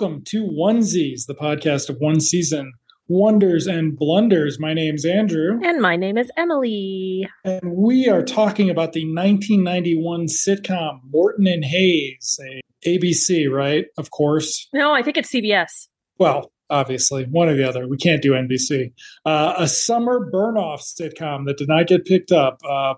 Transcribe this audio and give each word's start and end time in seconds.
welcome 0.00 0.22
to 0.24 0.44
Onesies, 0.46 1.26
the 1.26 1.34
podcast 1.34 1.90
of 1.90 1.96
one 1.98 2.20
season, 2.20 2.72
wonders 3.08 3.66
and 3.66 3.98
blunders. 3.98 4.58
My 4.58 4.72
name's 4.72 5.04
Andrew, 5.04 5.60
And 5.62 5.82
my 5.82 5.94
name 5.96 6.16
is 6.16 6.30
Emily. 6.38 7.28
and 7.44 7.74
we 7.76 8.08
are 8.08 8.22
talking 8.22 8.70
about 8.70 8.94
the 8.94 9.04
1991 9.04 10.24
sitcom 10.28 11.00
Morton 11.10 11.46
and 11.46 11.62
Hayes, 11.66 12.40
a 12.42 12.62
ABC, 12.88 13.50
right? 13.52 13.88
Of 13.98 14.10
course. 14.10 14.68
No, 14.72 14.94
I 14.94 15.02
think 15.02 15.18
it's 15.18 15.30
CBS. 15.30 15.88
Well, 16.18 16.50
obviously, 16.70 17.24
one 17.24 17.50
or 17.50 17.54
the 17.56 17.68
other. 17.68 17.86
We 17.86 17.98
can't 17.98 18.22
do 18.22 18.32
NBC. 18.32 18.92
Uh, 19.26 19.52
a 19.58 19.68
summer 19.68 20.30
burn-off 20.32 20.80
sitcom 20.80 21.44
that 21.44 21.58
did 21.58 21.68
not 21.68 21.88
get 21.88 22.06
picked 22.06 22.32
up. 22.32 22.58
Uh, 22.66 22.94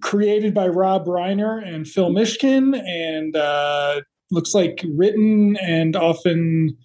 created 0.00 0.54
by 0.54 0.68
Rob 0.68 1.04
Reiner 1.04 1.62
and 1.62 1.86
Phil 1.86 2.08
Mishkin, 2.10 2.78
and 2.80 3.36
uh, 3.36 4.00
looks 4.30 4.54
like 4.54 4.84
written 4.96 5.56
and 5.56 5.96
often 5.96 6.76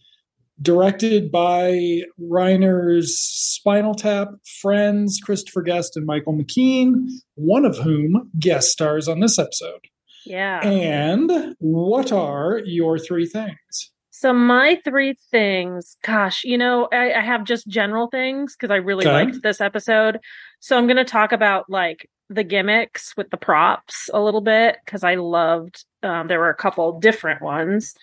directed 0.62 1.32
by 1.32 2.02
Reiner's 2.22 3.18
Spinal 3.20 3.96
Tap 3.96 4.30
friends, 4.62 5.20
Christopher 5.24 5.62
Guest 5.62 5.98
and 5.98 6.06
Michael 6.06 6.34
McKean, 6.34 7.08
one 7.36 7.66
of 7.66 7.78
whom 7.78 8.32
guest 8.40 8.70
stars 8.70 9.08
on 9.08 9.20
this 9.20 9.38
episode. 9.40 9.82
Yeah. 10.26 10.66
And 10.66 11.56
what 11.60 12.12
are 12.12 12.62
your 12.66 12.98
three 12.98 13.26
things? 13.26 13.92
So 14.12 14.32
my 14.32 14.80
three 14.86 15.18
things, 15.32 15.98
gosh, 16.04 16.44
you 16.46 16.58
know, 16.58 16.88
I, 16.94 17.14
I 17.14 17.22
have 17.22 17.44
just 17.44 17.68
general 17.68 18.08
things 18.08 18.56
because 18.56 18.72
I 18.72 18.78
really 18.78 19.06
Okay. 19.06 19.26
liked 19.26 19.44
this 19.44 19.60
episode. 19.60 20.20
So 20.62 20.78
I'm 20.78 20.86
going 20.88 20.98
to 20.98 21.04
talk 21.04 21.34
about 21.34 21.66
like 21.68 22.08
the 22.30 22.44
gimmicks 22.46 23.18
with 23.18 23.32
the 23.32 23.38
props 23.38 24.10
a 24.14 24.22
little 24.22 24.40
bit 24.40 24.78
because 24.86 25.04
I 25.04 25.16
loved. 25.16 25.84
Um, 26.04 26.28
there 26.28 26.40
were 26.40 26.50
a 26.50 26.56
couple 26.56 27.00
different 27.00 27.42
ones. 27.42 27.96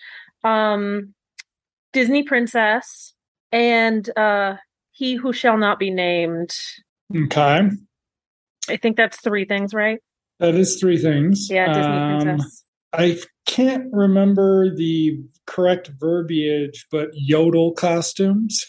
Um, 0.43 1.13
Disney 1.93 2.23
Princess 2.23 3.13
and 3.51 4.09
uh, 4.17 4.55
He 4.91 5.15
Who 5.15 5.33
Shall 5.33 5.57
Not 5.57 5.77
Be 5.79 5.91
Named. 5.91 6.55
Okay. 7.15 7.61
I 8.69 8.77
think 8.77 8.97
that's 8.97 9.19
three 9.19 9.45
things, 9.45 9.73
right? 9.73 9.99
That 10.39 10.55
is 10.55 10.79
three 10.79 10.97
things. 10.97 11.49
Yeah, 11.49 11.67
Disney 11.73 11.83
Um, 11.93 12.21
Princess. 12.21 12.63
I 12.93 13.17
can't 13.45 13.85
remember 13.91 14.73
the 14.75 15.19
correct 15.45 15.91
verbiage, 15.99 16.87
but 16.91 17.09
yodel 17.13 17.73
costumes. 17.73 18.65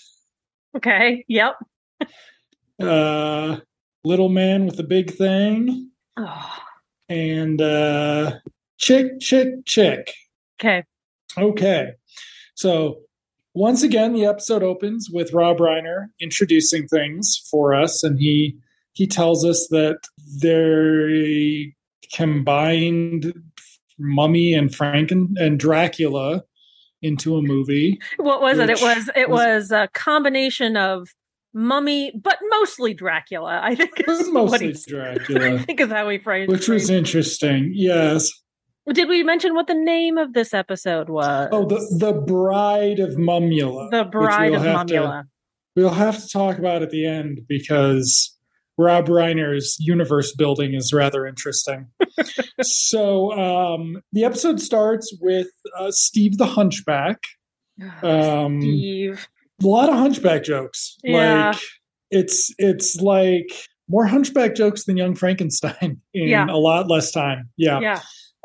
Okay. 0.76 1.24
Yep. 1.28 1.54
Uh, 2.80 3.58
little 4.04 4.28
man 4.28 4.66
with 4.66 4.76
the 4.76 4.82
big 4.82 5.12
thing, 5.14 5.90
Oh, 6.16 6.58
and 7.08 7.60
uh, 7.60 8.32
chick, 8.82 9.20
chick, 9.20 9.48
chick. 9.64 10.12
okay. 10.60 10.82
Okay. 11.38 11.92
So 12.54 12.98
once 13.54 13.82
again, 13.82 14.12
the 14.12 14.26
episode 14.26 14.62
opens 14.62 15.08
with 15.10 15.32
Rob 15.32 15.58
Reiner 15.58 16.06
introducing 16.20 16.86
things 16.88 17.40
for 17.50 17.74
us, 17.74 18.02
and 18.02 18.18
he 18.18 18.56
he 18.92 19.06
tells 19.06 19.44
us 19.46 19.66
that 19.70 19.98
they 20.42 21.72
combined 22.14 23.32
Mummy 23.98 24.52
and 24.52 24.68
Franken 24.70 25.28
and 25.36 25.58
Dracula 25.58 26.44
into 27.00 27.36
a 27.36 27.42
movie. 27.42 27.98
What 28.18 28.42
was 28.42 28.58
it? 28.58 28.68
It 28.70 28.80
was 28.82 29.10
it 29.16 29.30
was- 29.30 29.38
was 29.38 29.70
a 29.72 29.88
combination 29.94 30.76
of 30.76 31.08
mummy, 31.54 32.12
but 32.22 32.38
mostly 32.50 32.94
Dracula. 32.94 33.60
I 33.62 33.74
think 33.74 33.98
It 34.00 34.06
was 34.06 34.30
mostly 34.30 34.72
he- 34.72 34.96
I 34.98 35.58
think 35.58 35.80
is 35.80 35.90
how 35.90 36.06
we 36.08 36.18
phrased. 36.18 36.50
which 36.50 36.68
was 36.68 36.90
interesting. 36.90 37.72
Yes. 37.74 38.30
Did 38.92 39.08
we 39.08 39.22
mention 39.22 39.54
what 39.54 39.66
the 39.68 39.74
name 39.74 40.18
of 40.18 40.32
this 40.32 40.52
episode 40.52 41.08
was? 41.08 41.48
Oh, 41.52 41.64
the 41.66 41.76
the 41.98 42.12
Bride 42.12 42.98
of 42.98 43.10
Mumula. 43.16 43.90
the 43.90 44.04
Bride 44.04 44.54
of 44.54 44.62
have 44.62 44.86
to- 44.86 44.94
Mumula. 44.94 45.24
we'll 45.76 45.90
have 45.90 46.20
to 46.20 46.28
talk 46.28 46.58
about 46.58 46.82
at 46.82 46.90
the 46.90 47.06
end 47.06 47.42
because 47.48 48.36
Rob 48.78 49.06
Reiner's 49.06 49.76
universe 49.78 50.34
building 50.34 50.74
is 50.74 50.92
rather 50.92 51.26
interesting. 51.26 51.88
so 52.62 53.32
um, 53.38 54.02
the 54.12 54.24
episode 54.24 54.60
starts 54.60 55.16
with 55.20 55.48
uh, 55.78 55.90
Steve 55.90 56.38
the 56.38 56.46
Hunchback. 56.46 57.18
Um, 58.02 58.60
Steve. 58.60 59.26
a 59.62 59.66
lot 59.66 59.88
of 59.88 59.94
Hunchback 59.96 60.44
jokes. 60.44 60.96
Yeah. 61.02 61.50
Like 61.52 61.60
it's 62.10 62.54
it's 62.58 62.96
like 62.96 63.50
more 63.88 64.04
Hunchback 64.06 64.54
jokes 64.54 64.84
than 64.84 64.96
Young 64.96 65.14
Frankenstein 65.14 66.00
in 66.14 66.28
Yeah. 66.28 66.46
a 66.50 66.58
lot 66.58 66.88
less 66.88 67.10
time. 67.12 67.48
Yeah. 67.56 67.80
Yeah. 67.80 68.00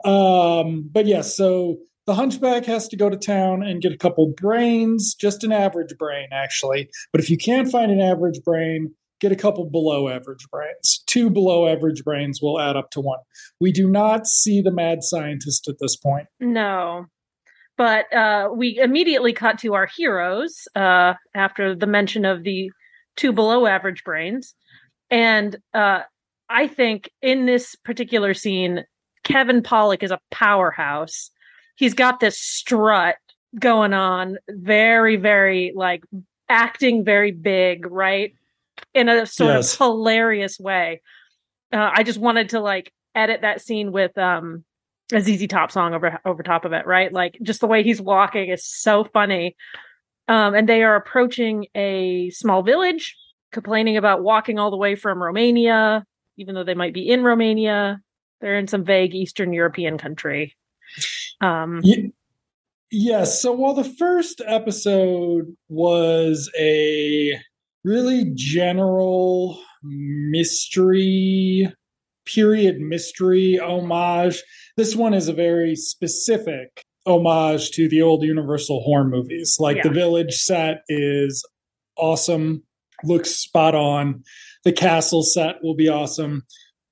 Um, 0.05 0.89
but 0.91 1.05
yes, 1.05 1.35
so 1.35 1.77
the 2.05 2.13
hunchback 2.13 2.65
has 2.65 2.87
to 2.87 2.97
go 2.97 3.09
to 3.09 3.17
town 3.17 3.63
and 3.63 3.81
get 3.81 3.91
a 3.91 3.97
couple 3.97 4.33
brains, 4.37 5.13
just 5.13 5.43
an 5.43 5.51
average 5.51 5.93
brain, 5.97 6.29
actually. 6.31 6.89
But 7.11 7.21
if 7.21 7.29
you 7.29 7.37
can't 7.37 7.69
find 7.69 7.91
an 7.91 7.99
average 7.99 8.41
brain, 8.45 8.93
get 9.19 9.31
a 9.31 9.35
couple 9.35 9.65
below 9.65 10.07
average 10.07 10.47
brains. 10.51 11.03
Two 11.07 11.29
below 11.29 11.67
average 11.67 12.03
brains 12.03 12.39
will 12.41 12.59
add 12.59 12.77
up 12.77 12.91
to 12.91 13.01
one. 13.01 13.19
We 13.59 13.71
do 13.71 13.89
not 13.89 14.27
see 14.27 14.61
the 14.61 14.71
mad 14.71 14.99
scientist 15.01 15.67
at 15.67 15.75
this 15.79 15.95
point. 15.95 16.27
No. 16.39 17.07
But 17.77 18.11
uh, 18.13 18.49
we 18.55 18.79
immediately 18.81 19.33
cut 19.33 19.59
to 19.59 19.75
our 19.75 19.87
heroes 19.95 20.67
uh, 20.75 21.13
after 21.35 21.75
the 21.75 21.87
mention 21.87 22.25
of 22.25 22.43
the 22.43 22.71
two 23.15 23.33
below 23.33 23.67
average 23.67 24.03
brains. 24.03 24.55
And 25.09 25.57
uh, 25.73 26.01
I 26.49 26.67
think 26.67 27.09
in 27.21 27.45
this 27.45 27.75
particular 27.75 28.33
scene, 28.33 28.83
Kevin 29.27 29.61
Pollak 29.61 30.03
is 30.03 30.11
a 30.11 30.19
powerhouse. 30.31 31.31
He's 31.75 31.93
got 31.93 32.21
this 32.21 32.39
strut 32.39 33.17
going 33.59 33.93
on, 33.93 34.37
very, 34.49 35.17
very 35.17 35.73
like 35.75 36.03
acting 36.47 37.03
very 37.03 37.31
big, 37.31 37.85
right? 37.91 38.33
In 38.93 39.09
a 39.09 39.25
sort 39.25 39.55
Yes. 39.55 39.73
of 39.73 39.79
hilarious 39.79 40.57
way. 40.59 41.01
Uh, 41.73 41.91
I 41.93 42.03
just 42.03 42.19
wanted 42.19 42.49
to 42.49 42.61
like 42.61 42.93
edit 43.15 43.41
that 43.41 43.59
scene 43.61 43.91
with 43.91 44.17
um 44.17 44.63
a 45.11 45.19
ZZ 45.19 45.47
Top 45.47 45.71
song 45.71 45.93
over 45.93 46.19
over 46.23 46.41
top 46.41 46.63
of 46.63 46.71
it, 46.71 46.85
right? 46.87 47.11
Like 47.11 47.37
just 47.43 47.59
the 47.59 47.67
way 47.67 47.83
he's 47.83 48.01
walking 48.01 48.49
is 48.49 48.65
so 48.65 49.03
funny. 49.03 49.57
Um, 50.29 50.55
and 50.55 50.69
they 50.69 50.83
are 50.83 50.95
approaching 50.95 51.67
a 51.75 52.29
small 52.29 52.63
village, 52.63 53.17
complaining 53.51 53.97
about 53.97 54.23
walking 54.23 54.57
all 54.57 54.71
the 54.71 54.77
way 54.77 54.95
from 54.95 55.21
Romania, 55.21 56.05
even 56.37 56.55
though 56.55 56.63
they 56.63 56.75
might 56.75 56.93
be 56.93 57.09
in 57.09 57.23
Romania. 57.23 57.99
They're 58.41 58.57
in 58.57 58.67
some 58.67 58.83
vague 58.83 59.15
Eastern 59.15 59.53
European 59.53 59.97
country. 59.97 60.55
Um, 61.41 61.81
Ye- 61.83 62.11
Yes. 62.89 63.41
So 63.41 63.51
while 63.51 63.73
the 63.73 63.83
first 63.83 64.41
episode 64.45 65.45
was 65.67 66.49
a 66.57 67.37
really 67.83 68.31
general 68.33 69.59
mystery, 69.83 71.71
period 72.25 72.79
mystery 72.79 73.59
homage, 73.59 74.41
this 74.77 74.95
one 74.95 75.13
is 75.13 75.27
a 75.27 75.33
very 75.33 75.75
specific 75.75 76.83
homage 77.05 77.71
to 77.71 77.89
the 77.89 78.01
old 78.01 78.23
Universal 78.23 78.81
horror 78.83 79.03
movies. 79.07 79.57
Like 79.59 79.83
the 79.83 79.89
village 79.89 80.35
set 80.35 80.83
is 80.87 81.45
awesome, 81.97 82.63
looks 83.03 83.31
spot 83.31 83.75
on. 83.75 84.23
The 84.63 84.71
castle 84.73 85.23
set 85.23 85.61
will 85.63 85.75
be 85.75 85.89
awesome 85.89 86.43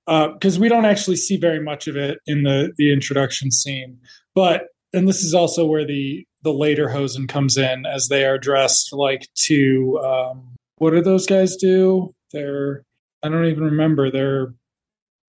because 0.07 0.59
we 0.59 0.69
don't 0.69 0.85
actually 0.85 1.15
see 1.17 1.37
very 1.37 1.59
much 1.61 1.87
of 1.87 1.95
it 1.95 2.19
in 2.27 2.43
the 2.43 2.71
the 2.77 2.91
introduction 2.93 3.51
scene, 3.51 3.99
but 4.33 4.67
and 4.93 5.07
this 5.07 5.23
is 5.23 5.33
also 5.33 5.65
where 5.65 5.85
the 5.85 6.25
the 6.43 6.51
lederhosen 6.51 7.27
comes 7.27 7.57
in 7.57 7.85
as 7.85 8.07
they 8.07 8.25
are 8.25 8.37
dressed 8.37 8.93
like 8.93 9.27
to 9.33 9.99
um, 10.03 10.55
what 10.77 10.91
do 10.91 11.01
those 11.01 11.25
guys 11.25 11.55
do? 11.55 12.13
They're 12.31 12.83
I 13.23 13.29
don't 13.29 13.45
even 13.45 13.63
remember. 13.63 14.11
They're 14.11 14.53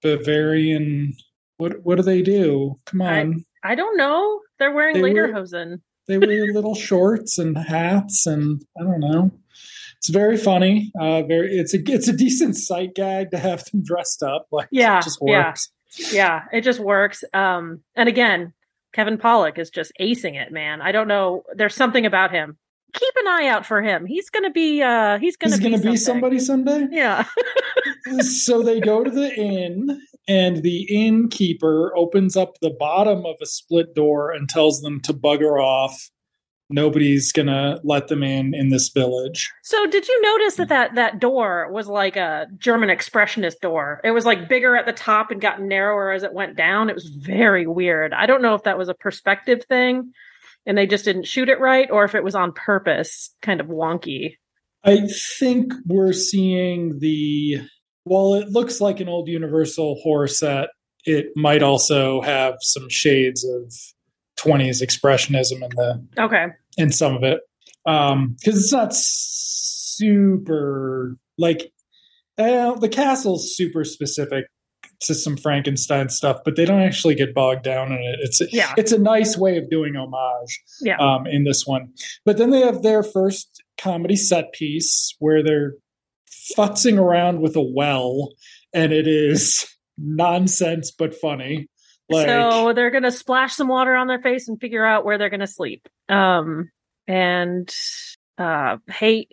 Bavarian. 0.03 1.15
What 1.59 1.83
what 1.85 1.97
do 1.97 2.03
they 2.03 2.23
do? 2.23 2.79
Come 2.85 3.03
on, 3.03 3.45
I 3.65 3.75
don't 3.75 3.97
know. 3.97 4.41
They're 4.59 4.73
wearing 4.73 5.01
They 5.01 5.13
lederhosen. 5.13 5.81
they 6.07 6.19
wear 6.19 6.47
little 6.53 6.75
shorts 6.75 7.39
and 7.39 7.57
hats 7.57 8.27
and 8.27 8.63
I 8.79 8.85
don't 8.85 9.01
know. 9.01 9.31
It's 10.07 10.13
very 10.15 10.37
funny. 10.37 10.93
Uh, 11.01 11.23
very 11.23 11.59
it's 11.59 11.75
a 11.75 11.79
it's 11.85 12.07
a 12.07 12.13
decent 12.13 12.55
sight 12.57 12.95
gag 12.95 13.33
to 13.33 13.39
have 13.39 13.65
them 13.65 13.83
dressed 13.83 14.23
up. 14.23 14.47
Like 14.53 14.69
Yeah, 14.71 14.99
it 14.99 15.03
just 15.03 15.19
yeah. 15.21 15.47
works. 15.49 15.69
Yeah, 16.13 16.45
it 16.53 16.61
just 16.61 16.79
works. 16.79 17.25
Um, 17.35 17.81
and 17.97 18.09
again, 18.09 18.53
Kevin 18.93 19.19
Pollak 19.19 19.59
is 19.59 19.69
just 19.69 19.91
acing 20.01 20.41
it, 20.41 20.53
man. 20.53 20.81
I 20.81 20.93
don't 20.93 21.09
know. 21.09 21.43
There's 21.57 21.75
something 21.75 22.07
about 22.07 22.31
him. 22.31 22.57
Keep 22.95 23.15
an 23.17 23.27
eye 23.27 23.49
out 23.49 23.67
for 23.67 23.83
him. 23.83 24.07
He's 24.07 24.31
gonna 24.31 24.53
be. 24.53 24.81
Uh, 24.81 25.19
he's 25.19 25.37
gonna 25.37 25.57
He's 25.57 25.65
be, 25.65 25.71
gonna 25.73 25.91
be 25.91 25.97
somebody 25.97 26.39
someday. 26.39 26.87
Yeah. 26.93 27.25
so 28.21 28.63
they 28.63 28.79
go 28.79 29.03
to 29.03 29.11
the 29.11 29.35
inn 29.35 30.01
and 30.29 30.63
the 30.63 30.87
innkeeper 30.89 31.93
opens 31.97 32.37
up 32.37 32.61
the 32.61 32.71
bottom 32.79 33.27
of 33.27 33.35
a 33.43 33.47
split 33.47 33.93
door 33.97 34.31
and 34.31 34.49
tells 34.49 34.83
them 34.83 35.01
to 35.01 35.13
bugger 35.13 35.61
off 35.61 36.11
nobody's 36.69 37.33
gonna 37.33 37.81
let 37.85 38.09
them 38.09 38.23
in 38.23 38.55
in 38.55 38.69
this 38.69 38.89
village. 38.89 39.53
So, 39.63 39.87
did 39.87 40.07
you 40.09 40.23
notice 40.23 40.57
that 40.57 40.69
that 40.69 40.95
that 40.95 41.21
door 41.21 41.71
was 41.71 41.89
like 41.89 42.17
a 42.17 42.47
German 42.59 42.89
expressionist 42.89 43.61
door? 43.61 44.01
It 44.05 44.11
was 44.11 44.27
like 44.27 44.49
bigger 44.49 44.77
at 44.77 44.87
the 44.87 44.93
top 44.93 45.31
and 45.31 45.41
got 45.41 45.61
narrower 45.61 46.13
as 46.13 46.23
it 46.23 46.33
went 46.33 46.57
down. 46.57 46.91
It 46.91 46.95
was 46.95 47.07
very 47.07 47.67
weird. 47.67 48.13
I 48.13 48.27
don't 48.27 48.43
know 48.43 48.55
if 48.55 48.65
that 48.65 48.79
was 48.79 48.89
a 48.89 48.95
perspective 48.95 49.65
thing, 49.69 50.13
and 50.65 50.77
they 50.77 50.87
just 50.87 51.05
didn't 51.05 51.27
shoot 51.27 51.49
it 51.49 51.61
right, 51.61 51.91
or 51.91 52.05
if 52.05 52.15
it 52.15 52.25
was 52.25 52.35
on 52.35 52.53
purpose, 52.53 53.35
kind 53.43 53.61
of 53.61 53.69
wonky. 53.69 54.37
I 54.85 55.09
think 55.39 55.73
we're 55.87 56.13
seeing 56.13 56.99
the 57.01 57.61
while 58.05 58.35
it 58.35 58.51
looks 58.51 58.81
like 58.81 59.01
an 59.01 59.09
old 59.09 59.29
Universal 59.29 59.97
horror 60.03 60.29
set, 60.29 60.69
it 61.05 61.27
might 61.35 61.63
also 61.63 62.21
have 62.21 62.55
some 62.61 62.89
shades 62.89 63.45
of 63.45 63.73
20s 64.39 64.83
expressionism 64.83 65.63
in 65.63 65.71
the 65.77 66.07
Okay. 66.19 66.47
in 66.77 66.93
some 66.93 67.15
of 67.17 67.23
it 67.23 67.41
um 67.87 68.37
because 68.41 68.61
it's 68.63 68.73
not 68.73 68.93
super 69.97 71.17
like 71.39 71.73
uh, 72.39 72.75
the 72.75 72.89
castle's 72.89 73.57
super 73.57 73.85
specific 73.85 74.45
to 75.01 75.15
some 75.15 75.37
frankenstein 75.37 76.09
stuff 76.09 76.39
but 76.45 76.57
they 76.57 76.65
don't 76.65 76.81
actually 76.83 77.15
get 77.15 77.35
bogged 77.35 77.63
down 77.63 77.89
in 77.93 77.99
it 77.99 78.19
it's 78.23 78.41
Yeah. 78.53 78.73
it's 78.77 78.93
a 78.93 78.99
nice 78.99 79.37
way 79.37 79.57
of 79.59 79.69
doing 79.71 79.95
homage 79.97 80.61
Yeah. 80.81 80.97
um 80.99 81.27
in 81.27 81.45
this 81.45 81.67
one 81.67 81.93
but 82.25 82.37
then 82.39 82.51
they 82.51 82.61
have 82.61 82.83
their 82.83 83.03
first 83.03 83.63
comedy 83.79 84.17
set 84.17 84.53
piece 84.53 85.15
where 85.19 85.43
they're 85.43 85.75
futzing 86.57 86.99
around 86.99 87.41
with 87.41 87.57
a 87.57 87.63
well 87.63 88.33
and 88.75 88.93
it 88.93 89.07
is 89.07 89.67
nonsense 89.99 90.91
but 90.91 91.15
funny 91.15 91.69
like 92.09 92.27
so 92.27 92.73
they're 92.73 92.91
gonna 92.91 93.11
splash 93.11 93.55
some 93.55 93.69
water 93.69 93.95
on 93.95 94.07
their 94.07 94.21
face 94.21 94.49
and 94.49 94.61
figure 94.61 94.85
out 94.85 95.05
where 95.05 95.19
they're 95.19 95.31
gonna 95.31 95.47
sleep. 95.47 95.89
Um, 96.09 96.71
and 97.07 97.73
uh, 98.39 98.77
hay 98.89 99.27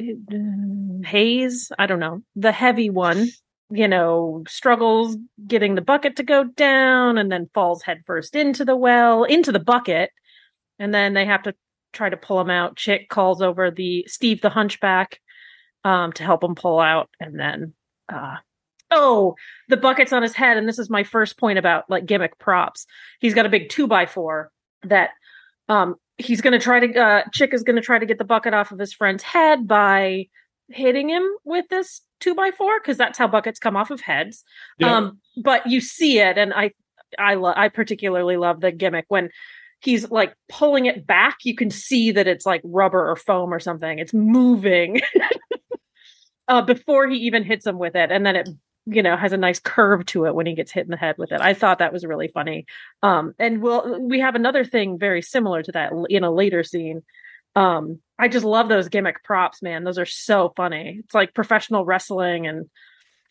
I 1.77 1.85
don't 1.85 1.99
know, 1.99 2.21
the 2.35 2.51
heavy 2.51 2.89
one, 2.89 3.27
you 3.69 3.87
know, 3.87 4.43
struggles 4.47 5.17
getting 5.45 5.75
the 5.75 5.81
bucket 5.81 6.17
to 6.17 6.23
go 6.23 6.43
down, 6.43 7.17
and 7.17 7.31
then 7.31 7.49
falls 7.53 7.83
headfirst 7.83 8.35
into 8.35 8.65
the 8.65 8.75
well, 8.75 9.23
into 9.23 9.51
the 9.51 9.59
bucket, 9.59 10.11
and 10.79 10.93
then 10.93 11.13
they 11.13 11.25
have 11.25 11.43
to 11.43 11.53
try 11.91 12.09
to 12.09 12.17
pull 12.17 12.39
him 12.39 12.49
out. 12.49 12.75
Chick 12.75 13.09
calls 13.09 13.41
over 13.41 13.71
the 13.71 14.05
Steve 14.07 14.41
the 14.41 14.49
Hunchback 14.49 15.19
um, 15.83 16.11
to 16.13 16.23
help 16.23 16.43
him 16.43 16.55
pull 16.55 16.79
out, 16.79 17.09
and 17.19 17.39
then 17.39 17.73
uh, 18.11 18.37
oh, 18.93 19.35
the 19.69 19.77
bucket's 19.77 20.13
on 20.13 20.21
his 20.21 20.33
head, 20.33 20.57
and 20.57 20.67
this 20.67 20.79
is 20.79 20.89
my 20.89 21.03
first 21.03 21.37
point 21.37 21.59
about 21.59 21.89
like 21.89 22.05
gimmick 22.05 22.37
props. 22.39 22.85
He's 23.19 23.33
got 23.33 23.45
a 23.45 23.49
big 23.49 23.69
two 23.69 23.87
by 23.87 24.05
four 24.05 24.51
that 24.83 25.11
um 25.69 25.95
he's 26.17 26.41
gonna 26.41 26.59
try 26.59 26.79
to 26.85 26.99
uh 26.99 27.23
Chick 27.33 27.53
is 27.53 27.63
gonna 27.63 27.81
try 27.81 27.99
to 27.99 28.05
get 28.05 28.17
the 28.17 28.25
bucket 28.25 28.53
off 28.53 28.71
of 28.71 28.79
his 28.79 28.93
friend's 28.93 29.23
head 29.23 29.67
by 29.67 30.27
hitting 30.69 31.09
him 31.09 31.23
with 31.43 31.67
this 31.69 32.01
two 32.19 32.35
by 32.35 32.51
four 32.51 32.79
because 32.79 32.97
that's 32.97 33.17
how 33.17 33.27
buckets 33.27 33.59
come 33.59 33.75
off 33.75 33.91
of 33.91 34.01
heads. 34.01 34.43
yeah. 34.77 34.95
Um, 34.95 35.19
but 35.43 35.67
you 35.67 35.81
see 35.81 36.19
it, 36.19 36.37
and 36.37 36.53
I 36.53 36.71
I 37.17 37.35
lo- 37.35 37.53
I 37.55 37.69
particularly 37.69 38.37
love 38.37 38.61
the 38.61 38.71
gimmick 38.71 39.05
when 39.07 39.29
he's 39.79 40.09
like 40.09 40.33
pulling 40.49 40.85
it 40.85 41.05
back. 41.05 41.37
You 41.43 41.55
can 41.55 41.69
see 41.69 42.11
that 42.11 42.27
it's 42.27 42.45
like 42.45 42.61
rubber 42.63 43.09
or 43.09 43.15
foam 43.15 43.53
or 43.53 43.59
something. 43.59 43.99
It's 43.99 44.13
moving 44.13 45.01
uh, 46.47 46.61
before 46.61 47.07
he 47.07 47.17
even 47.17 47.43
hits 47.43 47.65
him 47.65 47.77
with 47.77 47.95
it, 47.95 48.11
and 48.11 48.25
then 48.25 48.35
it 48.35 48.49
you 48.85 49.01
know 49.01 49.15
has 49.15 49.31
a 49.33 49.37
nice 49.37 49.59
curve 49.59 50.05
to 50.07 50.25
it 50.25 50.35
when 50.35 50.45
he 50.45 50.55
gets 50.55 50.71
hit 50.71 50.85
in 50.85 50.91
the 50.91 50.97
head 50.97 51.15
with 51.17 51.31
it. 51.31 51.41
I 51.41 51.53
thought 51.53 51.79
that 51.79 51.93
was 51.93 52.05
really 52.05 52.27
funny. 52.27 52.65
Um, 53.01 53.33
and 53.39 53.61
we'll 53.61 53.99
we 54.01 54.19
have 54.19 54.35
another 54.35 54.65
thing 54.65 54.99
very 54.99 55.21
similar 55.21 55.63
to 55.63 55.71
that 55.73 55.91
in 56.09 56.23
a 56.23 56.31
later 56.31 56.63
scene. 56.63 57.01
Um, 57.55 57.99
I 58.17 58.27
just 58.27 58.45
love 58.45 58.67
those 58.67 58.89
gimmick 58.89 59.23
props, 59.23 59.61
man. 59.61 59.83
Those 59.83 59.99
are 59.99 60.05
so 60.05 60.53
funny. 60.55 60.99
It's 61.03 61.13
like 61.13 61.33
professional 61.33 61.85
wrestling 61.85 62.47
and 62.47 62.69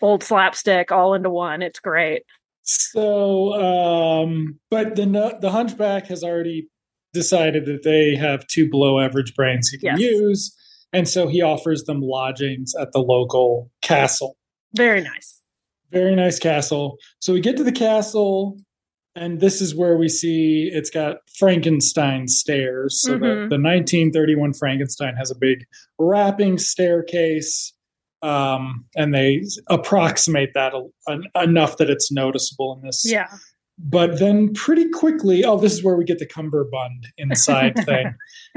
old 0.01 0.23
slapstick 0.23 0.91
all 0.93 1.15
into 1.15 1.31
one. 1.31 1.61
It's 1.63 1.81
great. 1.81 2.23
So, 2.63 3.53
um, 3.55 4.59
but 4.71 4.95
the 4.97 5.39
the 5.41 5.51
hunchback 5.51 6.07
has 6.07 6.23
already 6.23 6.69
decided 7.13 7.67
that 7.67 7.83
they 7.83 8.15
have 8.15 8.47
two 8.47 8.71
below 8.71 9.01
average 9.01 9.35
brains 9.35 9.69
he 9.69 9.79
can 9.79 9.99
Yes. 9.99 10.01
use, 10.01 10.57
and 10.93 11.07
so 11.09 11.27
he 11.27 11.43
offers 11.43 11.85
them 11.85 12.01
lodgings 12.01 12.75
at 12.81 12.93
the 12.93 13.01
local 13.01 13.71
castle. 13.83 14.37
Very 14.75 15.03
nice. 15.03 15.42
Very 15.93 16.17
nice 16.17 16.39
castle. 16.39 16.99
So 17.21 17.33
we 17.33 17.41
get 17.41 17.57
to 17.59 17.65
the 17.65 17.73
castle, 17.73 18.59
and 19.15 19.41
this 19.41 19.61
is 19.61 19.75
where 19.75 19.97
we 19.97 20.09
see 20.09 20.71
it's 20.73 20.91
got 20.91 21.17
Frankenstein 21.39 22.29
stairs. 22.29 23.01
So 23.03 23.19
Mhm. 23.19 23.21
the, 23.21 23.57
the 23.57 23.63
1931 23.63 24.55
Frankenstein 24.55 25.15
has 25.17 25.31
a 25.31 25.35
big 25.39 25.65
wrapping 25.99 26.59
staircase. 26.59 27.75
Um, 28.23 28.85
and 28.95 29.13
they 29.13 29.43
approximate 29.69 30.51
that 30.55 30.73
a, 30.75 31.43
enough 31.43 31.77
that 31.79 31.91
it's 31.91 32.13
noticeable 32.13 32.73
in 32.81 32.87
this 32.87 33.05
Yeah. 33.05 33.27
but 33.77 34.21
then 34.21 34.55
pretty 34.55 34.89
quickly, 34.91 35.45
oh, 35.45 35.59
this 35.59 35.73
is 35.73 35.83
where 35.83 35.97
we 35.97 36.05
get 36.05 36.21
the 36.21 36.27
cummerbund 36.27 37.09
inside 37.19 37.75
thing. 37.85 38.15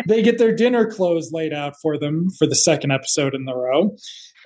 They 0.08 0.22
get 0.22 0.38
their 0.38 0.54
dinner 0.56 0.86
clothes 0.86 1.32
laid 1.32 1.52
out 1.52 1.74
for 1.82 1.98
them 1.98 2.28
for 2.38 2.46
the 2.46 2.54
second 2.56 2.92
episode 2.92 3.34
in 3.34 3.46
the 3.46 3.56
row. 3.56 3.96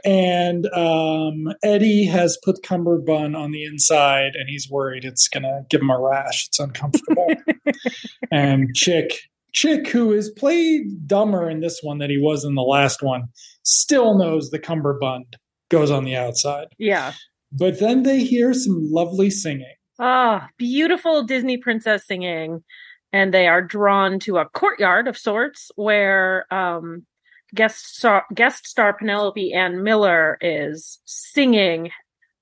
And 0.06 0.66
um, 0.68 1.54
Eddie 1.64 2.06
has 2.06 2.38
put 2.44 2.64
cummerbund 2.64 3.36
on 3.36 3.52
the 3.52 3.66
inside, 3.66 4.36
and 4.36 4.50
he's 4.50 4.70
worried 4.70 5.06
it's 5.06 5.28
going 5.28 5.44
to 5.44 5.62
give 5.70 5.82
him 5.82 5.90
a 5.90 6.00
rash. 6.00 6.48
It's 6.48 6.60
uncomfortable. 6.60 7.34
and 8.32 8.74
Chick, 8.76 9.20
Chick, 9.54 9.88
who 9.90 10.14
is 10.14 10.30
played 10.30 11.08
dumber 11.08 11.50
in 11.50 11.60
this 11.60 11.80
one 11.82 11.98
than 11.98 12.10
he 12.10 12.20
was 12.20 12.44
in 12.46 12.56
the 12.56 12.62
last 12.62 13.02
one, 13.02 13.26
still 13.64 14.18
knows 14.18 14.50
the 14.50 14.60
cummerbund 14.60 15.38
goes 15.70 15.92
on 15.92 16.04
the 16.04 16.16
outside. 16.16 16.68
Yeah. 16.78 17.14
But 17.52 17.80
then 17.80 18.04
they 18.04 18.24
hear 18.24 18.54
some 18.54 18.90
lovely 18.92 19.30
singing. 19.30 19.74
Ah, 20.00 20.50
beautiful 20.58 21.24
Disney 21.24 21.58
princess 21.58 22.06
singing. 22.08 22.64
And 23.12 23.34
they 23.34 23.48
are 23.48 23.62
drawn 23.62 24.20
to 24.22 24.38
a 24.38 24.48
courtyard 24.50 25.08
of 25.08 25.18
sorts 25.18 25.72
where 25.76 26.46
um, 26.54 27.08
guest 27.54 27.96
star, 27.98 28.26
guest 28.34 28.68
star 28.68 28.94
Penelope 28.94 29.54
Ann 29.54 29.84
Miller 29.84 30.38
is 30.42 31.00
singing 31.06 31.92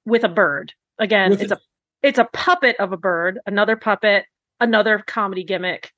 with 0.06 0.24
a 0.24 0.30
bird. 0.30 0.74
Again, 1.00 1.32
With 1.32 1.42
it's 1.44 1.52
a- 1.52 1.56
a 1.56 1.60
it's 2.04 2.20
a 2.20 2.26
puppet 2.26 2.76
of 2.80 2.92
a 2.92 2.98
bird, 2.98 3.40
another 3.46 3.76
puppet, 3.76 4.26
another 4.60 5.04
comedy 5.06 5.44
gimmick. 5.44 5.92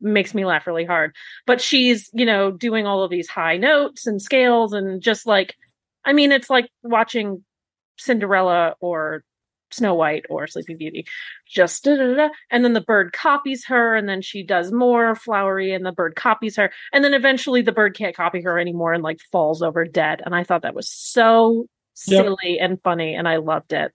Makes 0.00 0.34
me 0.34 0.44
laugh 0.44 0.66
really 0.66 0.84
hard. 0.84 1.14
But 1.46 1.60
she's, 1.60 2.10
you 2.12 2.26
know, 2.26 2.50
doing 2.50 2.86
all 2.86 3.02
of 3.02 3.10
these 3.10 3.28
high 3.28 3.56
notes 3.56 4.06
and 4.06 4.20
scales 4.20 4.72
and 4.72 5.00
just 5.00 5.26
like 5.26 5.54
I 6.04 6.12
mean, 6.12 6.32
it's 6.32 6.50
like 6.50 6.68
watching 6.82 7.44
Cinderella 7.96 8.74
or 8.80 9.24
Snow 9.74 9.94
White 9.94 10.24
or 10.30 10.46
Sleeping 10.46 10.76
Beauty. 10.78 11.04
Just 11.48 11.84
da, 11.84 11.96
da, 11.96 12.14
da, 12.14 12.28
and 12.50 12.64
then 12.64 12.72
the 12.72 12.80
bird 12.80 13.12
copies 13.12 13.66
her, 13.66 13.94
and 13.94 14.08
then 14.08 14.22
she 14.22 14.42
does 14.42 14.72
more 14.72 15.14
flowery, 15.14 15.72
and 15.72 15.84
the 15.84 15.92
bird 15.92 16.14
copies 16.16 16.56
her, 16.56 16.70
and 16.92 17.04
then 17.04 17.14
eventually 17.14 17.62
the 17.62 17.72
bird 17.72 17.96
can't 17.96 18.16
copy 18.16 18.40
her 18.42 18.58
anymore 18.58 18.92
and 18.92 19.02
like 19.02 19.20
falls 19.32 19.62
over 19.62 19.84
dead. 19.84 20.22
And 20.24 20.34
I 20.34 20.44
thought 20.44 20.62
that 20.62 20.74
was 20.74 20.88
so 20.88 21.66
Yep. 22.08 22.24
silly 22.24 22.58
and 22.58 22.82
funny, 22.82 23.14
and 23.14 23.28
I 23.28 23.36
loved 23.36 23.72
it. 23.72 23.92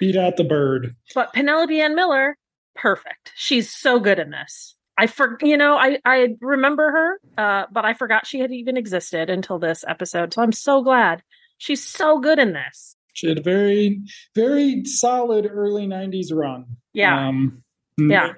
Beat 0.00 0.16
out 0.16 0.36
the 0.36 0.44
bird. 0.44 0.94
But 1.14 1.32
Penelope 1.32 1.80
Ann 1.80 1.94
Miller, 1.94 2.36
perfect. 2.74 3.32
She's 3.34 3.70
so 3.70 3.98
good 3.98 4.18
in 4.18 4.30
this. 4.30 4.76
I 4.98 5.06
for 5.06 5.38
you 5.40 5.56
know 5.56 5.76
I 5.76 5.98
I 6.04 6.36
remember 6.40 6.90
her, 6.90 7.20
uh, 7.42 7.66
but 7.72 7.84
I 7.84 7.94
forgot 7.94 8.26
she 8.26 8.40
had 8.40 8.50
even 8.52 8.76
existed 8.76 9.30
until 9.30 9.58
this 9.58 9.84
episode. 9.88 10.34
So 10.34 10.42
I'm 10.42 10.52
so 10.52 10.82
glad 10.82 11.22
she's 11.56 11.82
so 11.84 12.18
good 12.18 12.38
in 12.38 12.52
this. 12.52 12.94
She 13.18 13.26
had 13.28 13.38
a 13.38 13.42
very, 13.42 14.00
very 14.36 14.84
solid 14.84 15.44
early 15.50 15.88
'90s 15.88 16.32
run. 16.32 16.66
Yeah. 16.94 17.28
Um, 17.28 17.64
Yeah. 17.98 18.34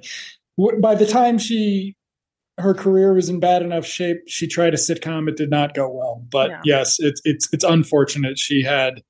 By 0.81 0.95
the 0.95 1.05
time 1.07 1.37
she, 1.37 1.97
her 2.57 2.73
career 2.73 3.13
was 3.13 3.29
in 3.29 3.41
bad 3.41 3.61
enough 3.63 3.85
shape, 3.85 4.19
she 4.27 4.47
tried 4.47 4.73
a 4.73 4.79
sitcom. 4.79 5.29
It 5.29 5.37
did 5.37 5.51
not 5.51 5.75
go 5.75 5.91
well. 5.91 6.25
But 6.31 6.49
Yeah. 6.51 6.61
yes, 6.65 6.97
it's 6.99 7.21
it's 7.27 7.47
it's 7.53 7.65
unfortunate. 7.65 8.39
She 8.39 8.63
had, 8.63 9.03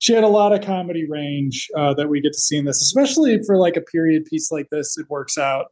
she 0.00 0.12
had 0.12 0.24
a 0.24 0.28
lot 0.28 0.52
of 0.52 0.60
comedy 0.62 1.06
range 1.08 1.68
uh, 1.76 1.94
that 1.94 2.08
we 2.08 2.20
get 2.20 2.32
to 2.32 2.38
see 2.40 2.56
in 2.56 2.64
this, 2.64 2.82
especially 2.82 3.40
for 3.46 3.56
like 3.58 3.76
a 3.76 3.80
period 3.80 4.24
piece 4.24 4.50
like 4.50 4.70
this. 4.70 4.98
It 4.98 5.08
works 5.08 5.38
out. 5.38 5.66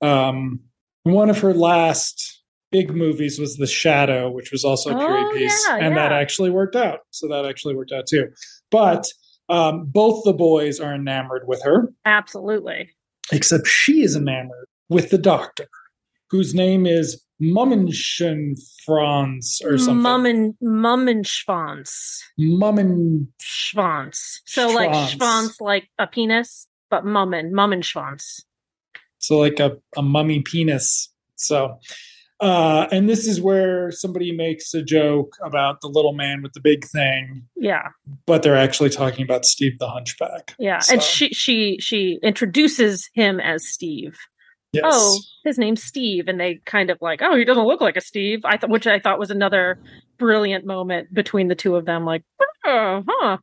Um, 0.00 0.60
one 1.02 1.28
of 1.28 1.38
her 1.40 1.52
last 1.52 2.40
big 2.72 2.92
movies 2.94 3.38
was 3.38 3.56
The 3.56 3.66
Shadow, 3.68 4.30
which 4.30 4.50
was 4.50 4.64
also 4.64 4.90
a 4.90 4.98
period 4.98 5.26
Oh, 5.30 5.32
piece, 5.34 5.66
yeah, 5.68 5.76
and 5.76 5.96
that 5.96 6.10
actually 6.12 6.50
worked 6.50 6.74
out. 6.74 7.00
So 7.10 7.28
that 7.28 7.46
actually 7.46 7.76
worked 7.76 7.92
out 7.92 8.06
too. 8.06 8.28
But 8.74 9.06
um, 9.48 9.84
both 9.86 10.24
the 10.24 10.32
boys 10.32 10.80
are 10.80 10.92
enamored 10.92 11.44
with 11.46 11.62
her, 11.62 11.92
Absolutely. 12.04 12.90
except 13.30 13.68
she 13.68 14.02
is 14.02 14.16
enamored 14.16 14.66
with 14.88 15.10
the 15.10 15.18
doctor, 15.18 15.68
whose 16.30 16.54
name 16.54 16.84
is 16.84 17.22
Mummenschen 17.40 18.58
Franz 18.84 19.60
or 19.64 19.78
something. 19.78 20.02
Mummen 20.02 20.54
Mummenschwanz. 20.60 22.18
Mummen. 22.36 23.28
Schwanz. 23.40 24.40
So 24.44 24.66
like 24.70 24.90
Schwanz. 24.90 25.18
Schwanz 25.18 25.60
like 25.60 25.88
a 26.00 26.08
penis, 26.08 26.66
but 26.90 27.04
Mummen, 27.04 27.52
Mummenschwanz. 27.52 28.40
So 29.18 29.38
like 29.38 29.60
a, 29.60 29.76
a 29.96 30.02
mummy 30.02 30.42
penis. 30.42 31.12
So 31.36 31.78
Uh, 32.40 32.86
and 32.90 33.08
this 33.08 33.26
is 33.26 33.40
where 33.40 33.90
somebody 33.92 34.32
makes 34.32 34.74
a 34.74 34.82
joke 34.82 35.36
about 35.42 35.80
the 35.80 35.88
little 35.88 36.12
man 36.12 36.42
with 36.42 36.52
the 36.52 36.60
big 36.60 36.84
thing, 36.84 37.44
Yeah. 37.56 37.88
but 38.26 38.42
they're 38.42 38.56
actually 38.56 38.90
talking 38.90 39.24
about 39.24 39.44
Steve 39.44 39.78
the 39.78 39.88
Hunchback. 39.88 40.54
Yeah. 40.58 40.80
So, 40.80 40.94
And 40.94 41.02
she 41.02 41.28
she 41.30 41.78
she 41.80 42.18
introduces 42.22 43.08
him 43.14 43.38
as 43.40 43.66
Steve. 43.68 44.18
yes. 44.72 44.82
Oh, 44.86 45.20
his 45.44 45.58
name's 45.58 45.82
Steve, 45.84 46.26
and 46.26 46.38
they 46.40 46.56
kind 46.66 46.90
of 46.90 46.98
like, 47.00 47.20
oh, 47.22 47.36
he 47.36 47.44
doesn't 47.44 47.66
look 47.66 47.80
like 47.80 47.96
a 47.96 48.00
Steve. 48.00 48.40
I 48.44 48.56
thought, 48.56 48.70
which 48.70 48.86
I 48.88 48.98
thought 48.98 49.18
was 49.20 49.30
another 49.30 49.78
brilliant 50.18 50.66
moment 50.66 51.14
between 51.14 51.46
the 51.48 51.54
two 51.54 51.76
of 51.76 51.84
them. 51.86 52.04
Like, 52.04 52.24
oh, 52.66 53.04
huh, 53.08 53.36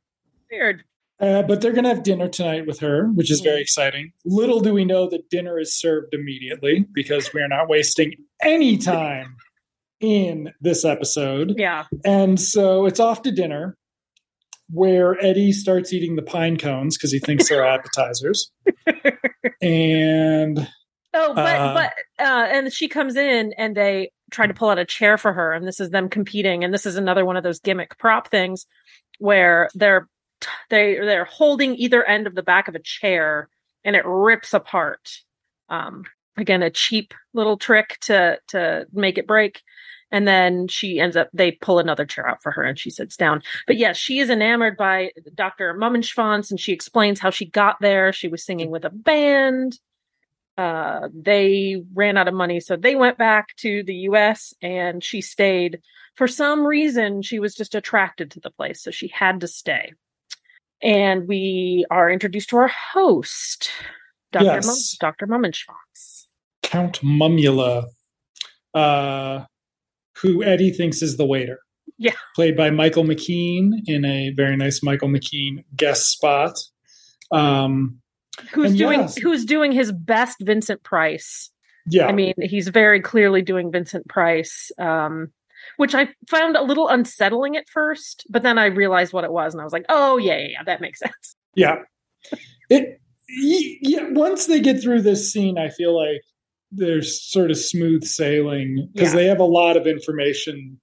weird. 0.51 0.83
Uh, 1.21 1.43
but 1.43 1.61
they're 1.61 1.71
going 1.71 1.83
to 1.83 1.89
have 1.89 2.01
dinner 2.01 2.27
tonight 2.27 2.65
with 2.65 2.79
her, 2.79 3.07
which 3.13 3.29
is 3.29 3.41
very 3.41 3.61
exciting. 3.61 4.11
Little 4.25 4.59
do 4.59 4.73
we 4.73 4.85
know 4.85 5.07
that 5.07 5.29
dinner 5.29 5.59
is 5.59 5.79
served 5.79 6.15
immediately 6.15 6.85
because 6.93 7.31
we 7.31 7.41
are 7.41 7.47
not 7.47 7.69
wasting 7.69 8.13
any 8.43 8.77
time 8.79 9.35
in 9.99 10.51
this 10.61 10.83
episode. 10.83 11.53
Yeah, 11.57 11.85
And 12.03 12.39
so 12.39 12.87
it's 12.87 12.99
off 12.99 13.21
to 13.21 13.31
dinner 13.31 13.77
where 14.71 15.23
Eddie 15.23 15.51
starts 15.51 15.93
eating 15.93 16.15
the 16.15 16.21
pine 16.23 16.57
cones 16.57 16.97
because 16.97 17.11
he 17.11 17.19
thinks 17.19 17.49
they're 17.49 17.65
appetizers. 17.67 18.51
and 19.61 20.67
Oh, 21.13 21.33
but 21.33 21.59
Uh, 21.59 21.73
but 21.73 21.93
uh 22.25 22.47
and 22.49 22.73
she 22.73 22.87
comes 22.87 23.15
in 23.15 23.53
and 23.57 23.75
they 23.75 24.11
try 24.31 24.47
to 24.47 24.53
pull 24.53 24.69
out 24.69 24.79
a 24.79 24.85
chair 24.85 25.17
for 25.17 25.33
her 25.33 25.51
and 25.51 25.67
this 25.67 25.81
is 25.81 25.89
them 25.89 26.07
competing 26.07 26.63
and 26.63 26.73
this 26.73 26.85
is 26.85 26.95
another 26.95 27.25
one 27.25 27.35
of 27.35 27.43
those 27.43 27.59
gimmick 27.59 27.97
prop 27.97 28.29
things 28.29 28.65
where 29.19 29.69
they're 29.75 30.07
they 30.69 30.95
they're 30.95 31.25
holding 31.25 31.75
either 31.75 32.03
end 32.03 32.27
of 32.27 32.35
the 32.35 32.43
back 32.43 32.67
of 32.67 32.75
a 32.75 32.79
chair 32.79 33.49
and 33.83 33.95
it 33.95 34.05
rips 34.05 34.53
apart. 34.53 35.19
Um 35.69 36.03
again 36.37 36.63
a 36.63 36.69
cheap 36.69 37.13
little 37.33 37.57
trick 37.57 37.97
to 38.01 38.39
to 38.49 38.85
make 38.93 39.17
it 39.17 39.27
break. 39.27 39.61
And 40.13 40.27
then 40.27 40.67
she 40.67 40.99
ends 40.99 41.15
up 41.15 41.29
they 41.33 41.53
pull 41.53 41.79
another 41.79 42.05
chair 42.05 42.27
out 42.27 42.43
for 42.43 42.51
her 42.51 42.63
and 42.63 42.77
she 42.77 42.89
sits 42.89 43.15
down. 43.15 43.41
But 43.67 43.77
yes 43.77 43.97
she 43.97 44.19
is 44.19 44.29
enamored 44.29 44.77
by 44.77 45.11
dr 45.33 45.73
mummenschwanz 45.75 46.51
and 46.51 46.59
she 46.59 46.73
explains 46.73 47.19
how 47.19 47.29
she 47.29 47.45
got 47.45 47.77
there. 47.81 48.11
She 48.13 48.27
was 48.27 48.43
singing 48.43 48.71
with 48.71 48.85
a 48.85 48.89
band. 48.89 49.79
Uh 50.57 51.07
they 51.13 51.81
ran 51.93 52.17
out 52.17 52.27
of 52.27 52.33
money 52.33 52.59
so 52.59 52.75
they 52.75 52.95
went 52.95 53.17
back 53.17 53.55
to 53.57 53.83
the 53.83 53.95
US 54.09 54.53
and 54.61 55.03
she 55.03 55.21
stayed. 55.21 55.79
For 56.15 56.27
some 56.27 56.65
reason 56.65 57.21
she 57.21 57.39
was 57.39 57.55
just 57.55 57.73
attracted 57.73 58.31
to 58.31 58.39
the 58.41 58.51
place 58.51 58.83
so 58.83 58.91
she 58.91 59.07
had 59.07 59.39
to 59.41 59.47
stay 59.47 59.93
and 60.81 61.27
we 61.27 61.85
are 61.91 62.09
introduced 62.09 62.49
to 62.49 62.57
our 62.57 62.67
host 62.67 63.69
Dr. 64.31 64.45
Yes. 64.45 64.65
Mum- 64.65 65.11
Dr. 65.11 65.27
Mummenschwanz 65.27 66.27
Count 66.63 67.01
Mumula, 67.01 67.85
uh, 68.73 69.43
who 70.21 70.43
Eddie 70.43 70.71
thinks 70.71 71.01
is 71.01 71.17
the 71.17 71.25
waiter. 71.25 71.59
Yeah. 71.97 72.13
Played 72.35 72.55
by 72.55 72.69
Michael 72.69 73.03
McKean 73.03 73.73
in 73.85 74.05
a 74.05 74.31
very 74.31 74.55
nice 74.55 74.81
Michael 74.81 75.09
McKean 75.09 75.63
guest 75.75 76.09
spot. 76.09 76.57
Um, 77.31 77.99
who's 78.53 78.75
doing 78.75 79.01
yes. 79.01 79.17
who's 79.17 79.45
doing 79.45 79.71
his 79.71 79.91
best 79.91 80.37
Vincent 80.41 80.83
Price 80.83 81.51
yeah. 81.87 82.07
I 82.07 82.11
mean, 82.11 82.33
he's 82.39 82.67
very 82.67 83.01
clearly 83.01 83.41
doing 83.41 83.71
Vincent 83.71 84.07
Price, 84.07 84.71
um, 84.77 85.31
which 85.77 85.95
I 85.95 86.09
found 86.29 86.55
a 86.55 86.63
little 86.63 86.87
unsettling 86.87 87.55
at 87.57 87.69
first, 87.69 88.25
but 88.29 88.43
then 88.43 88.57
I 88.57 88.65
realized 88.65 89.13
what 89.13 89.23
it 89.23 89.31
was, 89.31 89.53
and 89.53 89.61
I 89.61 89.63
was 89.63 89.73
like, 89.73 89.85
"Oh 89.89 90.17
yeah, 90.17 90.37
yeah, 90.37 90.47
yeah 90.47 90.63
that 90.65 90.81
makes 90.81 90.99
sense." 91.05 91.35
Yeah. 91.55 91.77
It 92.69 92.99
yeah, 93.29 94.09
once 94.11 94.45
they 94.47 94.59
get 94.59 94.81
through 94.81 95.01
this 95.03 95.31
scene, 95.31 95.57
I 95.57 95.69
feel 95.69 95.95
like 95.97 96.21
there's 96.71 97.21
sort 97.21 97.51
of 97.51 97.57
smooth 97.57 98.03
sailing 98.03 98.89
because 98.93 99.09
Yeah. 99.13 99.15
they 99.19 99.25
have 99.25 99.39
a 99.39 99.45
lot 99.45 99.77
of 99.77 99.87
information 99.87 100.79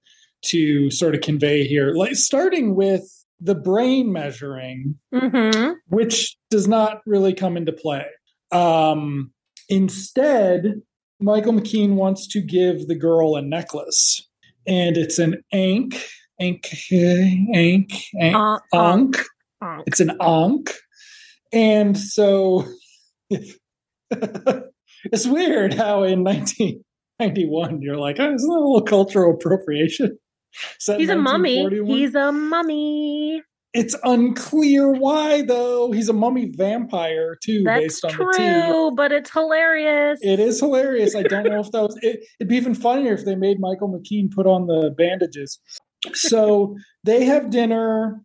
to 0.46 0.90
sort 0.90 1.14
of 1.14 1.20
convey 1.22 1.64
here. 1.66 1.92
Like 1.94 2.14
starting 2.14 2.74
with 2.74 3.02
the 3.40 3.54
brain 3.54 4.12
measuring, 4.12 4.98
hmm 5.14 5.72
which 5.88 6.36
does 6.50 6.66
not 6.68 7.00
really 7.06 7.32
come 7.34 7.56
into 7.56 7.72
play. 7.72 8.04
Um 8.52 9.32
instead, 9.68 10.80
Michael 11.20 11.52
McKean 11.54 11.94
wants 11.94 12.26
to 12.28 12.40
give 12.40 12.86
the 12.88 12.94
girl 12.94 13.36
a 13.36 13.42
necklace. 13.42 14.27
And 14.68 14.96
it's 14.98 15.18
an 15.18 15.42
ankh, 15.52 15.96
ankh, 16.40 16.92
ankh, 16.92 17.92
ankh, 18.20 18.36
Uh, 18.36 18.58
ankh. 18.74 19.16
uh, 19.62 19.82
It's 19.86 20.00
an 20.00 20.12
ankh. 20.20 20.70
And 21.52 21.96
so 21.98 22.64
it's 23.30 25.26
weird 25.26 25.74
how 25.74 26.02
in 26.02 26.22
1991 26.22 27.80
you're 27.82 27.96
like, 27.96 28.16
oh, 28.20 28.34
isn't 28.34 28.48
that 28.48 28.54
a 28.54 28.60
little 28.60 28.82
cultural 28.82 29.34
appropriation? 29.34 30.18
He's 30.86 31.08
a 31.08 31.16
mummy. 31.16 31.66
He's 31.86 32.14
a 32.14 32.30
mummy. 32.32 33.42
It's 33.74 33.94
unclear 34.02 34.90
why, 34.90 35.42
though. 35.42 35.92
He's 35.92 36.08
a 36.08 36.14
mummy 36.14 36.50
vampire, 36.56 37.36
too, 37.42 37.62
That's 37.64 37.80
based 37.80 38.04
on 38.04 38.12
the 38.12 38.32
tea. 38.36 38.42
true, 38.42 38.90
but 38.92 39.12
it's 39.12 39.30
hilarious. 39.30 40.18
It 40.22 40.40
is 40.40 40.58
hilarious. 40.58 41.14
I 41.14 41.22
don't 41.22 41.44
know 41.44 41.60
if 41.60 41.70
that 41.72 41.82
was. 41.82 41.98
It, 42.00 42.24
it'd 42.40 42.48
be 42.48 42.56
even 42.56 42.74
funnier 42.74 43.12
if 43.12 43.24
they 43.24 43.34
made 43.34 43.60
Michael 43.60 43.88
McKean 43.88 44.30
put 44.30 44.46
on 44.46 44.66
the 44.66 44.94
bandages. 44.96 45.60
So 46.14 46.76
they 47.04 47.24
have 47.24 47.50
dinner. 47.50 48.22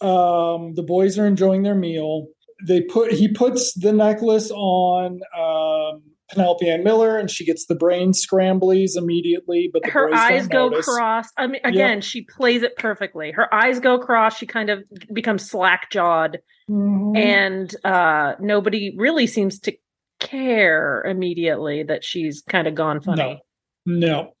Um, 0.00 0.74
the 0.74 0.84
boys 0.86 1.18
are 1.18 1.26
enjoying 1.26 1.62
their 1.62 1.74
meal. 1.74 2.26
They 2.66 2.82
put 2.82 3.12
he 3.12 3.28
puts 3.28 3.72
the 3.74 3.92
necklace 3.92 4.50
on 4.50 5.20
um, 5.36 6.02
Penelope 6.32 6.68
Ann 6.68 6.82
Miller, 6.82 7.16
and 7.18 7.30
she 7.30 7.44
gets 7.44 7.66
the 7.66 7.74
brain 7.74 8.12
scramblies 8.12 8.96
immediately. 8.96 9.70
But 9.72 9.82
the 9.84 9.90
her 9.90 10.12
eyes 10.14 10.48
go 10.48 10.68
notice. 10.68 10.86
cross. 10.86 11.28
I 11.36 11.46
mean, 11.46 11.60
again, 11.64 12.00
she 12.00 12.22
plays 12.22 12.62
it 12.62 12.76
perfectly. 12.76 13.30
Her 13.30 13.52
eyes 13.54 13.78
go 13.80 13.98
cross. 13.98 14.36
She 14.36 14.46
kind 14.46 14.70
of 14.70 14.82
becomes 15.12 15.48
slack 15.48 15.90
jawed. 15.90 16.38
Mhm. 16.70 17.16
and 17.18 17.74
uh 17.84 18.34
nobody 18.38 18.94
really 18.96 19.26
seems 19.26 19.58
to 19.58 19.72
care 20.20 21.02
immediately 21.04 21.82
that 21.82 22.04
she's 22.04 22.42
kind 22.48 22.68
of 22.68 22.74
gone 22.76 23.00
funny. 23.00 23.42
No. 23.84 23.98
No. 23.98 24.32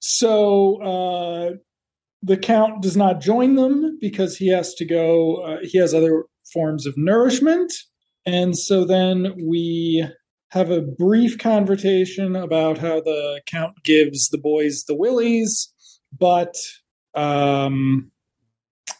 So 0.00 0.82
uh, 0.82 1.50
the 2.22 2.36
count 2.36 2.82
does 2.82 2.96
not 2.96 3.20
join 3.20 3.54
them 3.54 3.98
because 4.00 4.36
he 4.36 4.48
has 4.48 4.74
to 4.74 4.84
go, 4.84 5.36
uh, 5.36 5.58
he 5.62 5.78
has 5.78 5.94
other 5.94 6.24
forms 6.52 6.84
of 6.86 6.94
nourishment. 6.96 7.72
And 8.26 8.58
so 8.58 8.84
then 8.84 9.34
we 9.48 10.04
have 10.52 10.70
a 10.70 10.82
brief 10.82 11.38
conversation 11.38 12.36
about 12.36 12.76
how 12.76 13.00
the 13.00 13.40
count 13.46 13.74
gives 13.84 14.28
the 14.28 14.36
boys 14.36 14.84
the 14.84 14.94
willies, 14.94 15.72
but 16.18 16.54
um, 17.14 18.10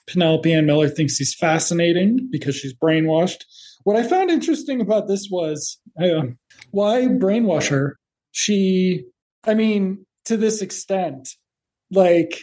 Penelope 0.06 0.50
Ann 0.50 0.64
Miller 0.64 0.88
thinks 0.88 1.18
he's 1.18 1.34
fascinating 1.34 2.26
because 2.32 2.56
she's 2.56 2.74
brainwashed. 2.74 3.44
What 3.84 3.96
I 3.96 4.02
found 4.02 4.30
interesting 4.30 4.80
about 4.80 5.08
this 5.08 5.28
was 5.30 5.78
uh, 6.02 6.22
why 6.70 7.02
brainwash 7.02 7.68
her? 7.68 7.98
She, 8.30 9.04
I 9.44 9.52
mean, 9.52 10.06
to 10.24 10.38
this 10.38 10.62
extent, 10.62 11.28
like 11.90 12.38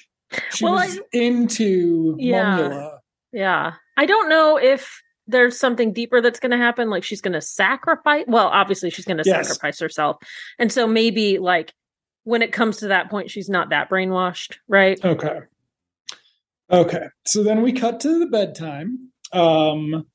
she 0.52 0.66
Well, 0.66 0.76
was 0.76 1.00
I- 1.00 1.18
into 1.18 2.16
Yeah. 2.20 2.90
Yeah. 3.34 3.74
I 3.98 4.06
don't 4.06 4.30
know 4.30 4.58
if 4.58 5.02
there's 5.30 5.60
something 5.60 5.94
deeper 5.94 6.22
that's 6.22 6.40
going 6.40 6.52
to 6.52 6.58
happen 6.58 6.90
like 6.90 7.04
she's 7.04 7.22
going 7.22 7.34
to 7.34 7.42
sacrifice 7.42 8.26
well 8.28 8.48
obviously 8.48 8.90
she's 8.90 9.06
going 9.06 9.18
to 9.18 9.24
Yes. 9.26 9.48
sacrifice 9.48 9.80
herself. 9.80 10.18
And 10.58 10.72
so 10.72 10.88
maybe 10.88 11.38
like 11.38 11.74
when 12.24 12.42
it 12.42 12.52
comes 12.52 12.78
to 12.78 12.88
that 12.90 13.10
point 13.10 13.30
she's 13.32 13.48
not 13.50 13.70
that 13.70 13.90
brainwashed, 13.90 14.58
right? 14.68 15.00
Okay. 15.04 15.40
Okay. 16.72 17.06
So 17.26 17.44
then 17.44 17.62
we 17.62 17.72
cut 17.74 18.00
to 18.02 18.20
the 18.20 18.28
bedtime. 18.28 19.12
Um, 19.34 20.06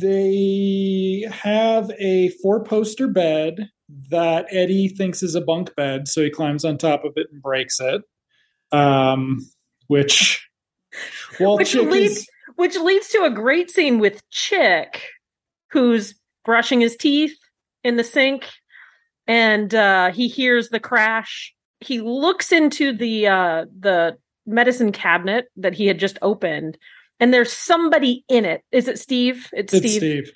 they 0.00 1.24
have 1.30 1.90
a 1.98 2.30
four 2.42 2.62
poster 2.64 3.08
bed 3.08 3.68
that 4.10 4.46
Eddie 4.50 4.88
thinks 4.88 5.22
is 5.22 5.34
a 5.34 5.40
bunk 5.40 5.74
bed, 5.76 6.08
so 6.08 6.22
he 6.22 6.30
climbs 6.30 6.64
on 6.64 6.78
top 6.78 7.04
of 7.04 7.12
it 7.16 7.28
and 7.32 7.40
breaks 7.42 7.80
it. 7.80 8.02
Um, 8.70 9.38
which, 9.86 10.46
well, 11.40 11.56
Which 11.56 11.74
leads- 11.74 12.18
is, 12.18 12.28
Which 12.58 12.76
leads 12.76 13.06
to 13.10 13.22
a 13.22 13.30
great 13.30 13.70
scene 13.70 14.00
with 14.00 14.20
Chick 14.30 15.00
who's 15.70 16.16
brushing 16.44 16.80
his 16.80 16.96
teeth 16.96 17.38
in 17.84 17.94
the 17.94 18.02
sink 18.02 18.48
and 19.28 19.72
uh 19.76 20.10
he 20.10 20.26
hears 20.26 20.68
the 20.70 20.80
crash. 20.80 21.54
He 21.78 22.00
looks 22.00 22.50
into 22.50 22.92
the 22.92 23.28
uh 23.28 23.66
the 23.78 24.18
medicine 24.44 24.90
cabinet 24.90 25.44
that 25.56 25.72
he 25.72 25.86
had 25.86 26.00
just 26.00 26.18
opened 26.20 26.78
and 27.20 27.32
there's 27.32 27.52
somebody 27.52 28.24
in 28.28 28.44
it. 28.44 28.64
Is 28.72 28.88
it 28.88 28.98
Steve? 28.98 29.48
It's, 29.52 29.72
it's 29.72 29.86
Steve. 29.86 30.00
Steve. 30.00 30.32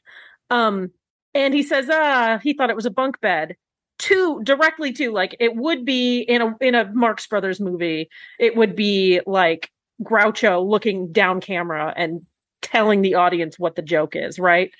Um 0.48 0.92
and 1.34 1.52
he 1.52 1.64
says 1.64 1.88
ah 1.90 2.38
he 2.40 2.52
thought 2.52 2.70
it 2.70 2.76
was 2.76 2.86
a 2.86 2.90
bunk 2.90 3.20
bed. 3.20 3.56
To 3.98 4.40
directly 4.44 4.92
to 4.92 5.10
like 5.10 5.34
it 5.40 5.56
would 5.56 5.84
be 5.84 6.20
in 6.20 6.40
a 6.40 6.54
in 6.60 6.76
a 6.76 6.88
Marx 6.92 7.26
Brothers 7.26 7.58
movie. 7.58 8.08
It 8.38 8.54
would 8.54 8.76
be 8.76 9.20
like 9.26 9.71
Groucho 10.02 10.66
looking 10.66 11.12
down 11.12 11.40
camera 11.40 11.92
and 11.96 12.22
telling 12.60 13.02
the 13.02 13.14
audience 13.14 13.58
what 13.58 13.76
the 13.76 13.82
joke 13.82 14.14
is, 14.16 14.38
right? 14.38 14.70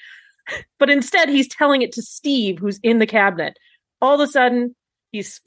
But 0.79 0.91
instead, 0.91 1.29
he's 1.29 1.49
telling 1.49 1.83
it 1.83 1.93
to 1.93 2.03
Steve, 2.03 2.59
who's 2.59 2.81
in 2.83 2.99
the 2.99 3.07
cabinet. 3.07 3.57
All 4.01 4.21
of 4.21 4.29
a 4.29 4.31
sudden, 4.31 4.75
he's 5.13 5.41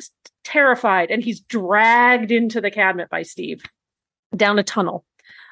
terrified, 0.44 1.12
and 1.12 1.24
he's 1.24 1.42
dragged 1.42 2.32
into 2.32 2.62
the 2.62 2.72
cabinet 2.72 3.10
by 3.10 3.24
Steve 3.24 3.62
down 4.36 4.60
a 4.60 4.64
tunnel. 4.64 5.06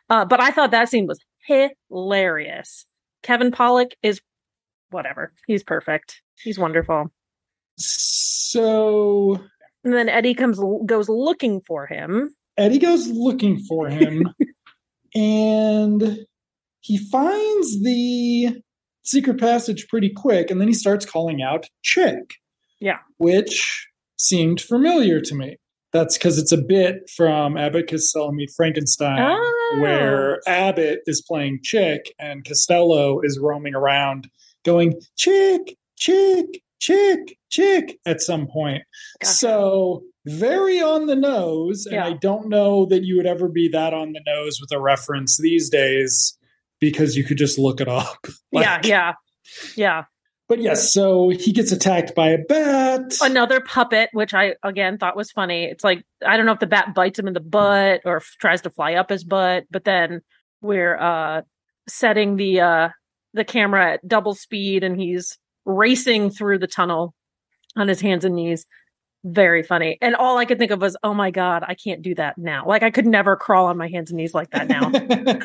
Uh, 0.10 0.25
but 0.25 0.39
I 0.39 0.51
thought 0.51 0.72
that 0.72 0.89
scene 0.89 1.08
was 1.08 1.20
hilarious. 1.46 2.86
Kevin 3.22 3.51
Pollak 3.51 3.94
is 4.01 4.22
whatever. 4.92 5.34
He's 5.48 5.63
perfect. 5.63 6.22
He's 6.42 6.60
wonderful. 6.60 7.12
So 7.77 9.42
And 9.84 9.94
then 9.94 10.10
Eddie 10.10 10.36
comes 10.36 10.60
goes 10.86 11.10
looking 11.10 11.62
for 11.62 11.88
him. 11.88 12.34
Eddie 12.58 12.80
goes 12.80 13.08
looking 13.08 13.60
for 13.68 13.88
him 13.90 14.30
and 15.16 16.20
he 16.82 16.98
finds 16.98 17.82
the 17.84 18.62
secret 19.04 19.40
passage 19.40 19.88
pretty 19.90 20.10
quick 20.10 20.50
and 20.52 20.60
then 20.62 20.68
he 20.68 20.74
starts 20.74 21.06
calling 21.06 21.42
out 21.42 21.68
Chick. 21.82 22.36
Yeah. 22.80 22.98
Which 23.18 23.88
seemed 24.18 24.62
familiar 24.62 25.22
to 25.22 25.36
me. 25.36 25.58
That's 25.92 26.18
because 26.18 26.40
it's 26.40 26.52
a 26.52 26.58
bit 26.58 27.10
from 27.16 27.56
Abbott 27.56 27.88
Costello 27.88 28.32
Meet 28.32 28.50
Frankenstein, 28.58 29.20
Oh. 29.20 29.78
where 29.80 30.40
Abbott 30.48 31.02
is 31.06 31.22
playing 31.28 31.60
Chick 31.62 32.12
and 32.18 32.44
Costello 32.44 33.22
is 33.22 33.40
roaming 33.40 33.76
around 33.76 34.28
going, 34.66 35.00
Chick, 35.18 35.78
Chick, 35.96 36.62
Chick, 36.84 37.38
Chick 37.50 37.98
at 38.06 38.20
some 38.22 38.46
point. 38.48 38.84
Gotcha. 39.22 39.34
So 39.34 40.04
very 40.25 40.82
on 40.82 41.06
the 41.08 41.16
nose. 41.16 41.86
And 41.86 41.96
Yeah. 41.96 42.06
I 42.08 42.13
don't 42.13 42.50
know 42.50 42.86
that 42.88 43.04
you 43.04 43.16
would 43.16 43.25
ever 43.25 43.48
be 43.48 43.70
that 43.70 43.94
on 43.94 44.12
the 44.12 44.22
nose 44.25 44.60
with 44.60 44.72
a 44.74 44.82
reference 44.82 45.38
these 45.38 45.70
days 45.70 46.38
because 46.82 47.16
you 47.16 47.24
could 47.24 47.38
just 47.38 47.58
look 47.58 47.80
it 47.80 47.88
up. 47.88 48.28
yeah, 48.52 48.82
yeah. 48.84 49.13
Yeah. 49.78 50.04
But 50.50 50.60
yes, 50.62 50.94
so 50.94 51.30
he 51.30 51.54
gets 51.54 51.72
attacked 51.72 52.13
by 52.16 52.30
a 52.32 52.38
bat. 52.38 53.13
Another 53.22 53.62
puppet, 53.62 54.10
which 54.12 54.34
I 54.34 54.56
again 54.62 54.98
thought 54.98 55.16
was 55.16 55.32
funny. 55.32 55.63
It's 55.63 55.86
like 55.86 56.04
I 56.25 56.36
don't 56.36 56.46
know 56.46 56.52
if 56.52 56.60
the 56.60 56.68
bat 56.68 56.94
bites 56.94 57.18
him 57.18 57.28
in 57.28 57.34
the 57.34 57.40
butt 57.40 58.02
or 58.04 58.18
f- 58.18 58.36
tries 58.40 58.62
to 58.63 58.70
fly 58.70 58.96
up 58.96 59.10
his 59.10 59.24
butt, 59.24 59.63
but 59.72 59.86
then 59.86 60.22
we're 60.62 60.98
uh 60.98 61.42
setting 61.88 62.36
the 62.36 62.60
uh 62.60 62.90
the 63.34 63.46
camera 63.46 63.94
at 63.94 64.08
double 64.08 64.36
speed 64.36 64.84
and 64.84 65.00
he's 65.00 65.38
racing 65.65 66.29
through 66.29 66.60
the 66.60 66.67
tunnel 66.67 67.13
on 67.75 67.88
his 67.88 68.01
hands 68.01 68.25
and 68.25 68.36
knees. 68.36 68.65
Very 69.25 69.63
funny. 69.63 69.98
And 70.01 70.15
all 70.15 70.38
I 70.38 70.46
could 70.46 70.60
think 70.60 70.72
of 70.72 70.82
was, 70.82 70.98
oh 71.03 71.13
my 71.13 71.32
God, 71.32 71.63
I 71.65 71.75
can't 71.75 72.01
do 72.01 72.13
that 72.15 72.38
now. 72.38 72.65
Like 72.67 72.84
I 72.84 72.91
could 72.91 73.05
never 73.05 73.36
crawl 73.38 73.67
on 73.67 73.77
my 73.77 73.88
hands 73.88 74.12
and 74.12 74.17
knees 74.17 74.34
like 74.34 74.50
that 74.51 74.67
now. 74.67 74.91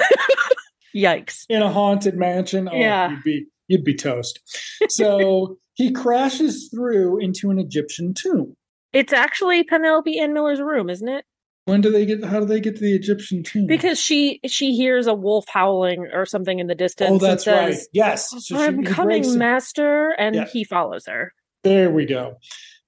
Yikes. 0.96 1.44
In 1.48 1.62
a 1.62 1.70
haunted 1.70 2.16
mansion. 2.16 2.68
Oh, 2.70 2.74
Yeah. 2.74 3.10
you'd 3.10 3.22
be 3.22 3.46
you'd 3.68 3.84
be 3.84 3.94
toast. 3.94 4.40
So 4.88 5.58
he 5.74 5.92
crashes 5.92 6.68
through 6.74 7.20
into 7.20 7.50
an 7.50 7.58
Egyptian 7.58 8.14
tomb. 8.14 8.56
It's 8.92 9.12
actually 9.12 9.62
Penelope 9.64 10.18
Ann 10.18 10.32
Miller's 10.32 10.60
room, 10.60 10.88
isn't 10.88 11.08
it? 11.08 11.24
When 11.68 11.82
do 11.82 11.90
they 11.92 12.06
get 12.06 12.24
how 12.24 12.40
do 12.40 12.46
they 12.46 12.60
get 12.60 12.76
to 12.76 12.80
the 12.80 12.94
Egyptian 12.94 13.42
tomb? 13.42 13.66
Because 13.66 14.00
she 14.00 14.40
she 14.46 14.74
hears 14.74 15.06
a 15.06 15.12
wolf 15.14 15.44
howling 15.48 16.08
or 16.14 16.24
something 16.24 16.58
in 16.60 16.66
the 16.66 16.74
distance. 16.74 17.10
Oh, 17.12 17.18
that's 17.18 17.46
right. 17.46 17.76
Yes. 17.92 18.30
Oh, 18.34 18.38
so 18.38 18.56
I'm 18.58 18.78
he 18.78 18.84
coming, 18.84 19.36
master, 19.36 20.10
and 20.18 20.34
Yeah. 20.34 20.46
he 20.46 20.64
follows 20.64 21.04
her. 21.06 21.34
There 21.64 21.90
we 21.90 22.06
go. 22.06 22.36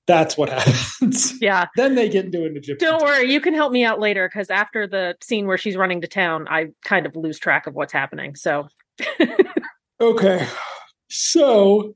That's 0.07 0.39
what 0.39 0.49
happens. 0.59 1.35
Yeah. 1.43 1.67
then 1.77 1.95
they 1.95 2.09
get 2.09 2.25
into 2.25 2.45
an 2.47 2.57
Egyptian. 2.57 2.89
Don't 2.89 3.01
tomb. 3.01 3.09
worry, 3.09 3.31
you 3.31 3.41
can 3.43 3.53
help 3.53 3.71
me 3.71 3.85
out 3.85 4.01
later 4.01 4.29
because 4.33 4.49
after 4.49 4.87
the 4.87 5.15
scene 5.21 5.47
where 5.47 5.59
she's 5.59 5.77
running 5.77 6.01
to 6.01 6.09
town, 6.09 6.47
I 6.49 6.69
kind 6.83 7.05
of 7.05 7.15
lose 7.15 7.39
track 7.39 7.67
of 7.67 7.75
what's 7.75 7.93
happening. 7.93 8.35
So 8.35 8.67
Okay. 10.01 10.47
So, 11.09 11.95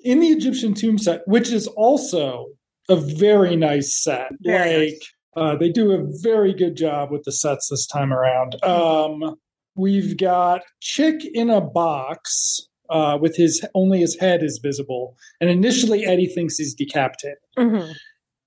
in 0.00 0.20
the 0.20 0.28
Egyptian 0.28 0.74
tomb 0.74 0.98
set, 0.98 1.20
which 1.26 1.52
is 1.52 1.66
also 1.68 2.46
a 2.88 2.96
very 2.96 3.54
nice 3.56 3.94
set, 4.02 4.30
Very 4.40 4.86
like 4.90 5.02
uh, 5.38 5.56
they 5.56 5.70
do 5.70 5.92
a 5.92 6.02
very 6.22 6.52
good 6.52 6.76
job 6.76 7.10
with 7.10 7.22
the 7.24 7.32
sets 7.32 7.68
this 7.70 7.86
time 7.86 8.12
around. 8.12 8.62
Um, 8.64 9.36
we've 9.76 10.16
got 10.18 10.62
Chick 10.80 11.20
in 11.34 11.50
a 11.50 11.60
box 11.60 12.60
uh, 12.90 13.18
with 13.20 13.36
his 13.36 13.64
only 13.74 14.00
his 14.00 14.16
head 14.18 14.42
is 14.42 14.58
visible, 14.62 15.14
and 15.40 15.50
initially 15.50 16.04
Eddie 16.06 16.26
thinks 16.26 16.56
he's 16.56 16.74
decapitated, 16.74 17.38
Mhm. 17.58 17.92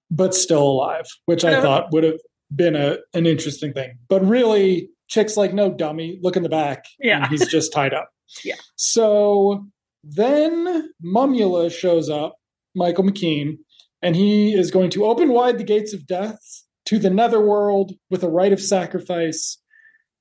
but 0.10 0.34
still 0.36 0.63
alive, 0.63 1.06
which 1.25 1.45
I 1.45 1.62
thought 1.62 1.91
would 1.93 2.04
have 2.04 2.19
been 2.54 2.75
a 2.75 2.97
an 3.13 3.25
interesting 3.25 3.71
thing. 3.73 3.91
But 4.10 4.25
really, 4.25 4.89
Chick's 5.08 5.38
like, 5.38 5.54
no, 5.54 5.71
dummy, 5.71 6.19
look 6.21 6.36
in 6.38 6.43
the 6.43 6.49
back. 6.49 6.86
Yeah. 6.99 7.17
and 7.23 7.27
he's 7.27 7.47
just 7.47 7.71
tied 7.73 7.93
up. 7.93 8.10
Yeah. 8.45 8.56
So 8.77 9.65
then 10.06 10.89
Mumula 11.04 11.69
shows 11.71 12.10
up, 12.10 12.38
Michael 12.75 13.04
McKean, 13.04 13.58
and 14.01 14.15
he 14.15 14.54
is 14.54 14.71
going 14.71 14.89
to 14.91 15.06
open 15.06 15.30
wide 15.34 15.58
the 15.58 15.63
gates 15.65 15.93
of 15.93 16.08
death 16.08 16.39
to 16.91 16.99
the 16.99 17.10
netherworld 17.10 17.93
with 18.10 18.21
a 18.21 18.27
rite 18.30 18.51
of 18.51 18.60
sacrifice. 18.60 19.58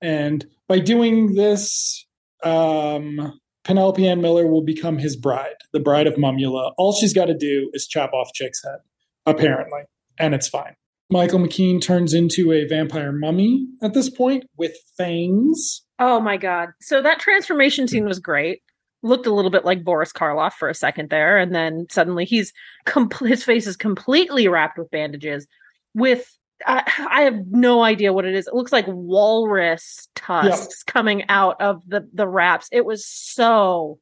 And 0.01 0.47
by 0.69 0.79
doing 0.79 1.35
this, 1.35 2.07
um, 2.45 3.41
Penelope 3.65 4.07
Ann 4.07 4.21
Miller 4.21 4.47
will 4.47 4.63
become 4.63 4.97
his 4.97 5.17
bride, 5.17 5.57
the 5.73 5.81
bride 5.81 6.07
of 6.07 6.15
Mumula. 6.15 6.73
All 6.79 6.93
she's 6.93 7.13
got 7.13 7.25
to 7.25 7.35
do 7.35 7.71
is 7.73 7.89
chop 7.89 8.13
off 8.13 8.33
Chick's 8.35 8.63
head, 8.65 8.79
apparently, 9.27 9.81
and 10.17 10.33
it's 10.33 10.47
fine. 10.47 10.77
Michael 11.11 11.41
McKean 11.41 11.83
turns 11.83 12.15
into 12.15 12.53
a 12.53 12.69
vampire 12.69 13.11
mummy 13.11 13.67
at 13.83 13.93
this 13.93 14.09
point 14.09 14.45
with 14.57 14.77
fangs. 14.97 15.83
oh 15.99 16.21
my 16.21 16.37
god! 16.37 16.69
So 16.81 17.03
that 17.03 17.19
transformation 17.19 17.89
scene 17.89 18.05
was 18.05 18.21
great. 18.21 18.63
Looked 19.03 19.27
a 19.27 19.35
little 19.35 19.51
bit 19.51 19.65
like 19.65 19.83
Boris 19.83 20.13
Karloff 20.13 20.53
for 20.53 20.69
a 20.69 20.75
second 20.75 21.11
there, 21.11 21.37
and 21.37 21.53
then 21.53 21.87
suddenly 21.91 22.27
he's 22.27 22.53
com- 22.87 23.11
his 23.25 23.43
face 23.43 23.67
is 23.67 23.77
completely 23.77 24.47
wrapped 24.47 24.79
with 24.79 24.93
bandages. 24.93 25.49
With 25.95 26.31
I, 26.67 26.83
I 27.11 27.23
have 27.23 27.47
no 27.51 27.83
idea 27.83 28.13
what 28.13 28.25
it 28.25 28.35
is. 28.35 28.47
It 28.47 28.55
looks 28.55 28.73
like 28.73 28.85
walrus 28.89 30.09
tusks 30.15 30.83
coming 30.83 31.25
out 31.29 31.61
of 31.61 31.83
the 31.89 32.09
the 32.13 32.29
wraps. 32.29 32.69
It 32.73 32.85
was 32.85 33.07
so 33.07 33.99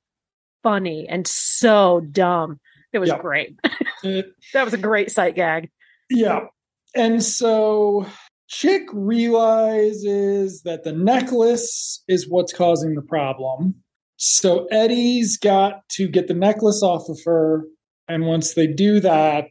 funny 0.63 1.07
and 1.09 1.27
so 1.27 2.01
dumb. 2.11 2.59
It 2.93 2.99
was 2.99 3.09
Yeah. 3.11 3.19
great. 3.19 3.59
That 4.03 4.65
was 4.65 4.73
a 4.75 4.79
great 4.79 5.11
sight 5.11 5.35
gag. 5.35 5.71
Yeah. 6.09 6.47
And 6.95 7.23
so 7.23 8.07
Chick 8.49 8.85
realizes 8.93 10.63
that 10.63 10.85
the 10.85 10.93
necklace 10.93 12.03
is 12.09 12.29
what's 12.29 12.53
causing 12.53 12.95
the 12.95 13.03
problem. 13.03 13.75
So 14.17 14.67
Eddie's 14.67 15.37
got 15.37 15.89
to 15.91 16.09
get 16.09 16.29
the 16.29 16.35
necklace 16.35 16.83
off 16.83 17.09
of 17.09 17.19
her. 17.25 17.65
And 18.09 18.27
once 18.27 18.55
they 18.55 18.67
do 18.67 19.01
that, 19.01 19.49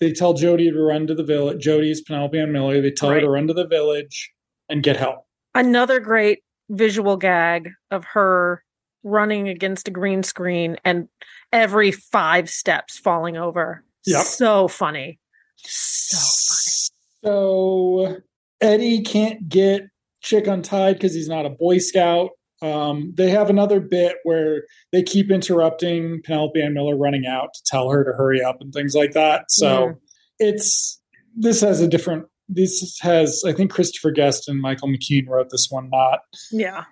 they 0.00 0.12
tell 0.12 0.32
Jody 0.32 0.70
to 0.70 0.82
run 0.82 1.06
to 1.06 1.14
the 1.14 1.22
village. 1.22 1.62
Jody 1.62 1.90
is 1.90 2.00
Penelope 2.00 2.38
Ann 2.38 2.52
Miller. 2.52 2.80
They 2.80 2.90
tell 2.90 3.10
her 3.10 3.20
to 3.20 3.28
run 3.28 3.46
to 3.46 3.54
the 3.54 3.66
village 3.66 4.32
and 4.68 4.82
get 4.82 4.96
help. 4.96 5.26
Another 5.54 6.00
great 6.00 6.42
visual 6.70 7.16
gag 7.16 7.70
of 7.90 8.04
her 8.04 8.64
running 9.02 9.48
against 9.48 9.88
a 9.88 9.90
green 9.90 10.22
screen 10.22 10.76
and 10.84 11.08
every 11.52 11.90
five 11.90 12.48
steps 12.48 12.98
falling 12.98 13.36
over. 13.36 13.84
Yep. 14.06 14.24
So 14.24 14.68
funny. 14.68 15.18
So 15.56 16.16
funny. 16.16 17.34
So 17.34 18.16
Eddie 18.60 19.02
can't 19.02 19.48
get 19.48 19.82
Chick 20.22 20.46
untied 20.46 20.96
because 20.96 21.14
he's 21.14 21.28
not 21.28 21.46
a 21.46 21.50
Boy 21.50 21.78
Scout. 21.78 22.30
Um, 22.62 23.12
they 23.16 23.30
have 23.30 23.50
another 23.50 23.80
bit 23.80 24.16
where 24.22 24.64
they 24.92 25.02
keep 25.02 25.30
interrupting 25.30 26.20
Penelope 26.24 26.60
Ann 26.60 26.74
Miller 26.74 26.96
running 26.96 27.26
out 27.26 27.54
to 27.54 27.60
tell 27.66 27.90
her 27.90 28.04
to 28.04 28.10
hurry 28.12 28.42
up 28.42 28.56
and 28.60 28.72
things 28.72 28.94
like 28.94 29.12
that. 29.12 29.44
So 29.50 29.66
Mhm. 29.88 29.96
it's 30.38 31.00
this 31.36 31.60
has 31.60 31.80
a 31.80 31.86
different. 31.88 32.26
This 32.48 32.98
has 33.02 33.42
I 33.46 33.52
think 33.52 33.70
Christopher 33.70 34.10
Guest 34.10 34.48
and 34.48 34.60
Michael 34.60 34.88
McKean 34.88 35.28
wrote 35.28 35.50
this 35.50 35.68
one, 35.70 35.88
not 35.90 36.20
Yeah. 36.50 36.84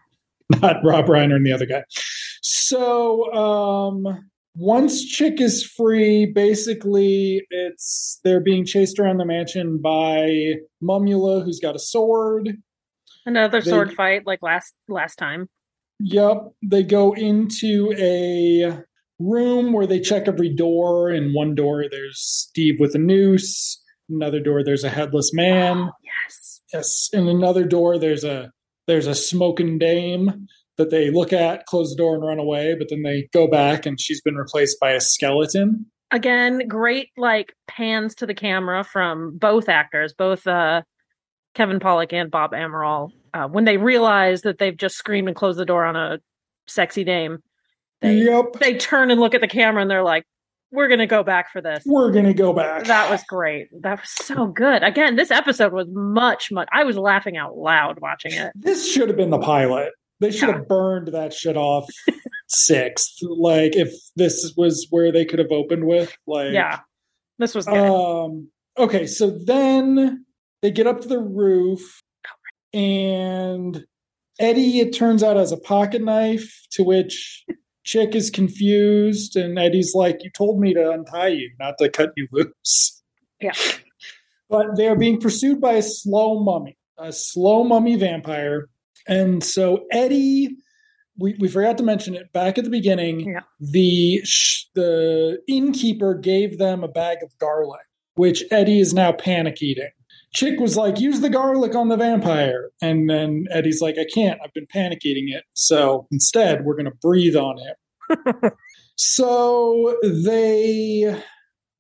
not 0.63 0.77
Rob 0.85 1.07
Reiner 1.07 1.35
and 1.37 1.45
the 1.45 1.53
other 1.53 1.67
guy. 1.67 1.83
So 2.43 3.33
um, 3.35 4.31
once 4.55 5.05
Chick 5.05 5.41
is 5.41 5.65
free, 5.65 6.27
basically 6.27 7.45
it's 7.51 8.21
they're 8.23 8.41
being 8.41 8.65
chased 8.65 8.99
around 9.01 9.19
the 9.19 9.25
mansion 9.25 9.79
by 9.83 10.55
Mumula, 10.83 11.45
who's 11.45 11.59
got 11.61 11.75
a 11.75 11.81
sword. 11.81 12.57
Another 13.27 13.61
They- 13.61 13.71
sword 13.71 13.93
fight 13.95 14.27
like 14.27 14.43
last 14.43 14.75
last 14.89 15.17
time. 15.17 15.49
Yep, 16.01 16.53
they 16.63 16.83
go 16.83 17.13
into 17.13 17.93
a 17.99 18.83
room 19.19 19.73
where 19.73 19.87
they 19.87 20.01
check 20.01 20.29
every 20.29 20.55
door. 20.55 21.11
In 21.11 21.33
one 21.33 21.55
door, 21.55 21.85
there's 21.91 22.21
Steve 22.21 22.77
with 22.79 22.95
a 22.95 22.99
noose. 22.99 23.83
Another 24.09 24.41
door, 24.41 24.63
there's 24.65 24.85
a 24.85 24.91
headless 24.91 25.33
man. 25.35 25.79
Oh, 25.79 25.91
yes. 26.03 26.61
Yes, 26.73 27.09
in 27.13 27.29
another 27.29 27.65
door, 27.65 27.99
there's 27.99 28.25
a 28.25 28.53
there's 28.87 29.07
a 29.07 29.15
smoking 29.15 29.79
dame 29.79 30.47
that 30.77 30.91
they 30.91 31.11
look 31.11 31.33
at, 31.33 31.67
close 31.67 31.91
the 31.91 31.97
door, 31.97 32.15
and 32.15 32.25
run 32.25 32.39
away. 32.39 32.75
But 32.79 32.89
then 32.91 33.03
they 33.03 33.29
go 33.33 33.49
back, 33.49 33.85
and 33.85 34.01
she's 34.01 34.21
been 34.21 34.37
replaced 34.37 34.79
by 34.81 34.93
a 34.93 35.01
skeleton. 35.01 35.87
Again, 36.11 36.67
great 36.69 37.11
like 37.17 37.55
pans 37.67 38.15
to 38.17 38.27
the 38.27 38.35
camera 38.35 38.85
from 38.85 39.37
both 39.37 39.69
actors, 39.69 40.15
both 40.15 40.47
uh 40.47 40.83
Kevin 41.55 41.81
Pollak 41.81 42.13
and 42.13 42.31
Bob 42.31 42.53
Amaral, 42.53 43.11
uh, 43.35 43.49
when 43.49 43.65
they 43.65 43.77
realize 43.77 44.43
that 44.43 44.59
they've 44.59 44.77
just 44.77 44.97
screamed 44.97 45.29
and 45.29 45.37
closed 45.37 45.59
the 45.59 45.65
door 45.65 45.85
on 45.85 45.97
a 45.97 46.19
sexy 46.67 47.05
dame. 47.05 47.43
They 48.01 48.17
yep. 48.17 48.53
they 48.61 48.77
turn 48.77 49.11
and 49.11 49.21
look 49.21 49.35
at 49.35 49.41
the 49.41 49.49
camera 49.49 49.83
and 49.83 49.91
they're 49.91 50.03
like, 50.05 50.25
we're 50.71 50.89
gonna 50.89 51.07
go 51.07 51.23
back 51.23 51.51
for 51.51 51.61
this. 51.61 51.83
We're 51.87 52.13
gonna 52.13 52.35
go 52.35 52.53
back. 52.53 52.85
That 52.85 53.11
was 53.11 53.23
great. 53.25 53.69
That 53.83 54.01
was 54.01 54.11
so 54.11 54.47
good. 54.47 54.83
Again, 54.83 55.17
this 55.17 55.31
episode 55.31 55.73
was 55.73 55.87
much, 55.91 56.53
much. 56.53 56.69
I 56.73 56.85
was 56.85 56.97
laughing 56.97 57.37
out 57.37 57.57
loud 57.57 58.01
watching 58.01 58.33
it. 58.33 58.53
This 58.55 58.91
should 58.91 59.09
have 59.09 59.17
been 59.17 59.31
the 59.31 59.39
pilot. 59.39 59.93
They 60.21 60.31
should 60.31 60.49
Yeah. 60.49 60.57
have 60.57 60.69
burned 60.69 61.09
that 61.09 61.33
shit 61.33 61.57
off 61.57 61.89
sixth. 62.49 63.19
Like 63.23 63.77
if 63.77 63.93
this 64.17 64.53
was 64.57 64.87
where 64.91 65.11
they 65.11 65.25
could 65.25 65.39
have 65.39 65.51
opened 65.53 65.85
with. 65.87 66.15
Like 66.27 66.53
Yeah, 66.53 66.81
this 67.39 67.55
was 67.55 67.67
good. 67.67 67.77
Um. 67.77 68.49
Okay, 68.77 69.07
so 69.09 69.31
then 69.31 70.25
they 70.63 70.71
get 70.71 70.87
up 70.87 71.01
to 71.01 71.09
the 71.09 71.19
roof, 71.19 72.01
and 72.79 73.85
Eddie, 74.39 74.79
it 74.79 74.93
turns 74.93 75.25
out, 75.25 75.37
has 75.37 75.51
a 75.51 75.57
pocket 75.57 76.03
knife. 76.03 76.67
To 76.73 76.85
which 76.85 77.45
Chick 77.85 78.15
is 78.15 78.31
confused, 78.31 79.35
and 79.35 79.59
Eddie's 79.59 79.95
like, 79.95 80.19
"You 80.23 80.31
told 80.31 80.61
me 80.61 80.75
to 80.75 80.91
untie 80.93 81.29
you, 81.29 81.51
not 81.59 81.75
to 81.79 81.89
cut 81.89 82.13
you 82.17 82.29
loose." 82.31 83.03
Yeah. 83.41 83.53
But 84.49 84.77
they 84.77 84.87
are 84.87 84.97
being 84.97 85.21
pursued 85.21 85.61
by 85.61 85.75
a 85.75 85.83
slow 85.83 86.43
mummy, 86.43 86.79
a 86.97 87.13
slow 87.13 87.65
mummy 87.65 87.97
vampire, 87.97 88.69
and 89.07 89.43
so 89.43 89.87
Eddie. 89.91 90.57
We, 91.21 91.35
we 91.41 91.49
forgot 91.49 91.77
to 91.79 91.83
mention 91.83 92.15
it 92.15 92.33
back 92.33 92.59
at 92.59 92.65
the 92.65 92.71
beginning. 92.71 93.29
Yeah. 93.29 93.41
The 93.59 94.21
sh- 94.23 94.67
the 94.77 95.41
innkeeper 95.49 96.15
gave 96.15 96.59
them 96.59 96.85
a 96.85 96.89
bag 96.89 97.19
of 97.25 97.37
garlic, 97.39 97.81
which 98.15 98.45
Eddie 98.53 98.79
is 98.79 98.95
now 98.95 99.11
panic 99.11 99.61
eating. 99.61 99.91
Chick 100.35 100.61
was 100.61 100.77
like, 100.77 101.01
use 101.01 101.21
the 101.21 101.31
garlic 101.31 101.75
on 101.75 101.89
the 101.89 101.97
vampire. 101.97 102.71
And 102.83 103.09
then 103.09 103.47
Eddie's 103.51 103.81
like, 103.81 103.97
I 103.99 104.07
can't. 104.13 104.39
I've 104.45 104.53
been 104.53 104.67
panic 104.71 105.05
eating 105.05 105.29
it. 105.29 105.45
So 105.55 106.07
instead, 106.11 106.65
we're 106.65 106.77
going 106.77 106.85
to 106.87 106.97
breathe 107.03 107.37
on 107.37 107.57
him. 107.59 108.51
so 108.97 109.97
they 110.03 111.23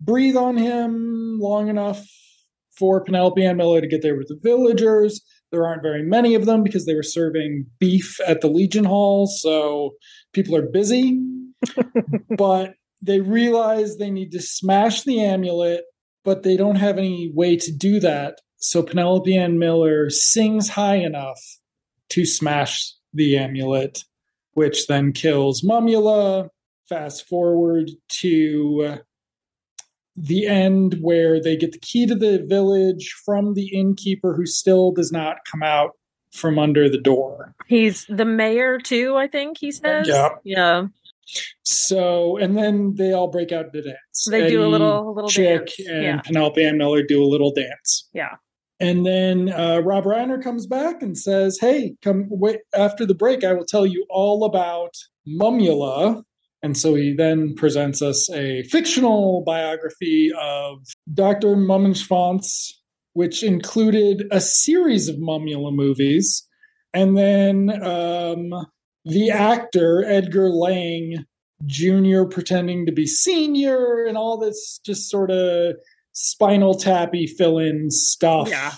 breathe 0.01 0.37
on 0.37 0.57
him 0.57 1.39
long 1.41 1.69
enough 1.69 2.05
for 2.79 3.03
Penelope 3.03 3.45
Ann 3.45 3.57
Miller 3.57 3.81
to 3.81 3.89
get 3.89 4.03
there 4.03 4.17
with 4.17 4.29
the 4.29 4.39
villagers. 4.43 5.21
There 5.51 5.67
aren't 5.67 5.83
very 5.83 6.03
many 6.03 6.35
of 6.35 6.47
them 6.47 6.63
because 6.63 6.87
they 6.87 6.95
were 6.95 7.03
serving 7.03 7.67
beef 7.79 8.19
at 8.27 8.41
the 8.41 8.49
Legion 8.49 8.85
Hall. 8.85 9.27
So 9.27 9.93
people 10.33 10.55
are 10.57 10.67
busy. 10.71 11.21
but 12.37 12.75
they 13.03 13.21
realize 13.21 13.97
they 13.97 14.11
need 14.11 14.33
to 14.33 14.41
smash 14.41 15.03
the 15.03 15.21
amulet 15.21 15.85
but 16.25 16.43
they 16.43 16.57
don't 16.57 16.77
have 16.77 16.99
any 16.99 17.31
way 17.35 17.57
to 17.57 17.73
do 17.73 18.01
that. 18.01 18.41
So 18.57 18.83
Penelope 18.83 19.37
Ann 19.37 19.59
Miller 19.59 20.11
sings 20.11 20.69
high 20.69 20.97
enough 20.97 21.41
to 22.11 22.25
smash 22.25 22.93
the 23.13 23.39
amulet, 23.39 24.05
which 24.53 24.87
then 24.87 25.13
kills 25.13 25.63
Mumula. 25.63 26.49
Fast 26.89 27.29
forward 27.29 27.91
to 28.21 28.99
the 30.17 30.47
end 30.47 30.99
where 31.01 31.41
they 31.41 31.57
get 31.57 31.73
the 31.73 31.79
key 31.79 32.07
to 32.07 32.15
the 32.15 32.45
village 32.49 33.15
from 33.25 33.55
the 33.55 33.69
innkeeper 33.69 34.35
who 34.35 34.47
still 34.47 34.91
does 34.91 35.13
not 35.13 35.37
come 35.51 35.63
out 35.63 35.93
from 36.33 36.59
under 36.59 36.89
the 36.89 37.01
door. 37.01 37.55
He's 37.67 38.07
the 38.09 38.25
mayor 38.25 38.79
too. 38.79 39.17
I 39.17 39.29
think 39.29 39.59
he 39.59 39.71
says. 39.71 40.09
Yeah. 40.09 40.31
Yeah. 40.45 40.87
So, 41.63 42.37
and 42.37 42.57
then 42.57 42.95
they 42.97 43.13
all 43.13 43.29
break 43.29 43.53
out 43.53 43.73
to 43.73 43.83
dance. 43.83 44.27
They 44.31 44.49
do 44.49 44.65
a 44.65 44.69
little- 44.69 45.11
a 45.11 45.13
little 45.13 45.31
Chick 45.31 45.67
dance. 45.67 45.79
and 45.89 46.03
Yeah. 46.03 46.21
Penelope 46.23 46.65
Ann 46.65 46.79
Miller 46.79 47.03
do 47.03 47.23
a 47.23 47.27
little 47.27 47.53
dance. 47.53 48.09
Yeah. 48.15 48.37
And 48.81 49.05
then 49.05 49.49
uh, 49.53 49.81
Rob 49.81 50.05
Reiner 50.05 50.41
comes 50.43 50.67
back 50.67 51.03
and 51.03 51.19
says, 51.19 51.59
"Hey, 51.61 51.97
come 52.01 52.27
wait 52.31 52.61
after 52.75 53.05
the 53.05 53.15
break. 53.15 53.43
I 53.43 53.53
will 53.53 53.65
tell 53.67 53.85
you 53.87 54.07
all 54.09 54.45
about 54.45 54.95
Mumula." 55.27 56.23
And 56.63 56.77
so 56.77 56.95
he 56.95 57.13
then 57.13 57.55
presents 57.55 58.03
us 58.03 58.31
a 58.31 58.63
fictional 58.65 59.43
biography 59.45 60.33
of 60.41 60.79
Dr. 61.13 61.55
Mummenschwanz, 61.57 62.73
which 63.15 63.43
included 63.43 64.27
a 64.31 64.41
series 64.41 65.09
of 65.09 65.17
Mumula 65.17 65.73
movies, 65.75 66.47
and 66.95 67.17
then 67.19 67.71
um, 67.85 68.51
the 69.05 69.31
actor 69.31 70.05
Edgar 70.07 70.51
Lang 70.51 71.25
Jr. 71.67 72.25
pretending 72.25 72.87
to 72.87 72.93
be 72.93 73.07
senior, 73.07 74.05
and 74.05 74.17
all 74.17 74.39
this 74.39 74.81
just 74.85 75.11
sort 75.11 75.31
of 75.31 75.75
spinal 76.13 76.75
tappy 76.75 77.27
fill 77.27 77.59
in 77.59 77.91
stuff. 77.91 78.49
Yeah. 78.49 78.73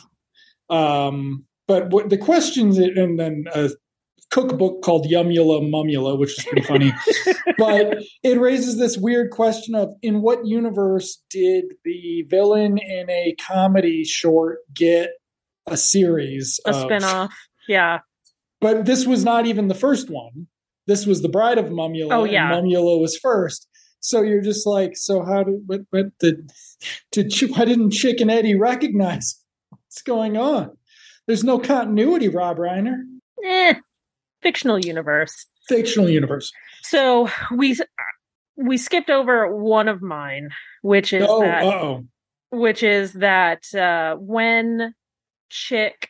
Um, 0.69 1.45
but 1.67 1.91
what 1.91 2.11
the 2.11 2.19
questions, 2.19 2.79
and 2.79 3.19
then 3.19 3.45
a 3.55 3.71
cookbook 4.31 4.83
called 4.83 5.07
Yumula 5.07 5.61
Mumula, 5.63 6.19
which 6.19 6.39
is 6.39 6.45
pretty 6.45 6.67
funny. 6.67 6.93
but 7.59 7.99
it 8.23 8.41
raises 8.41 8.79
this 8.79 8.97
weird 8.97 9.31
question 9.31 9.75
of 9.75 9.95
in 10.03 10.23
what 10.23 10.47
universe 10.47 11.23
did 11.31 11.65
the 11.85 12.25
villain 12.29 12.79
in 12.79 13.11
a 13.11 13.35
comedy 13.41 14.05
short 14.05 14.59
get 14.73 15.11
a 15.67 15.77
series? 15.77 16.61
A 16.67 16.71
of- 16.71 16.89
spinoff. 16.89 17.31
Yeah. 17.69 18.01
But 18.61 18.85
this 18.85 19.07
was 19.07 19.25
not 19.25 19.47
even 19.47 19.69
the 19.69 19.75
first 19.75 20.11
one. 20.11 20.47
This 20.87 21.07
was 21.07 21.23
the 21.23 21.29
Bride 21.29 21.59
of 21.59 21.67
Mumula. 21.67 22.09
Oh, 22.13 22.25
yeah. 22.25 22.51
Mumula 22.51 23.01
was 23.01 23.17
first. 23.17 23.69
So 24.01 24.23
you're 24.23 24.41
just 24.43 24.67
like, 24.67 24.97
so 24.97 25.23
how 25.23 25.45
did 25.45 25.63
what, 25.67 25.81
what 25.91 26.07
did 26.19 26.51
did 27.13 27.31
Ch- 27.31 27.45
why 27.51 27.65
didn't 27.65 27.91
Chick 27.93 28.21
and 28.21 28.31
Eddie 28.31 28.55
recognize 28.55 29.43
what's 29.71 30.03
going 30.03 30.37
on? 30.37 30.77
There's 31.27 31.45
no 31.45 31.59
continuity, 31.59 32.29
Rob 32.29 32.57
Reiner. 32.59 32.97
Eh. 33.45 33.75
Fictional 34.43 34.79
universe. 34.79 35.47
Fictional 35.69 36.09
universe. 36.09 36.51
So 36.83 37.29
we 37.55 37.79
we 38.57 38.77
skipped 38.79 39.11
over 39.11 39.55
one 39.55 39.87
of 39.89 40.03
mine, 40.03 40.51
which 40.83 41.13
is 41.13 41.27
Oh, 41.29 41.41
that 41.43 41.63
oh. 41.63 42.05
which 42.51 42.83
is 42.83 43.13
that 43.15 43.73
uh, 43.75 44.17
when 44.17 44.95
Chick, 45.51 46.09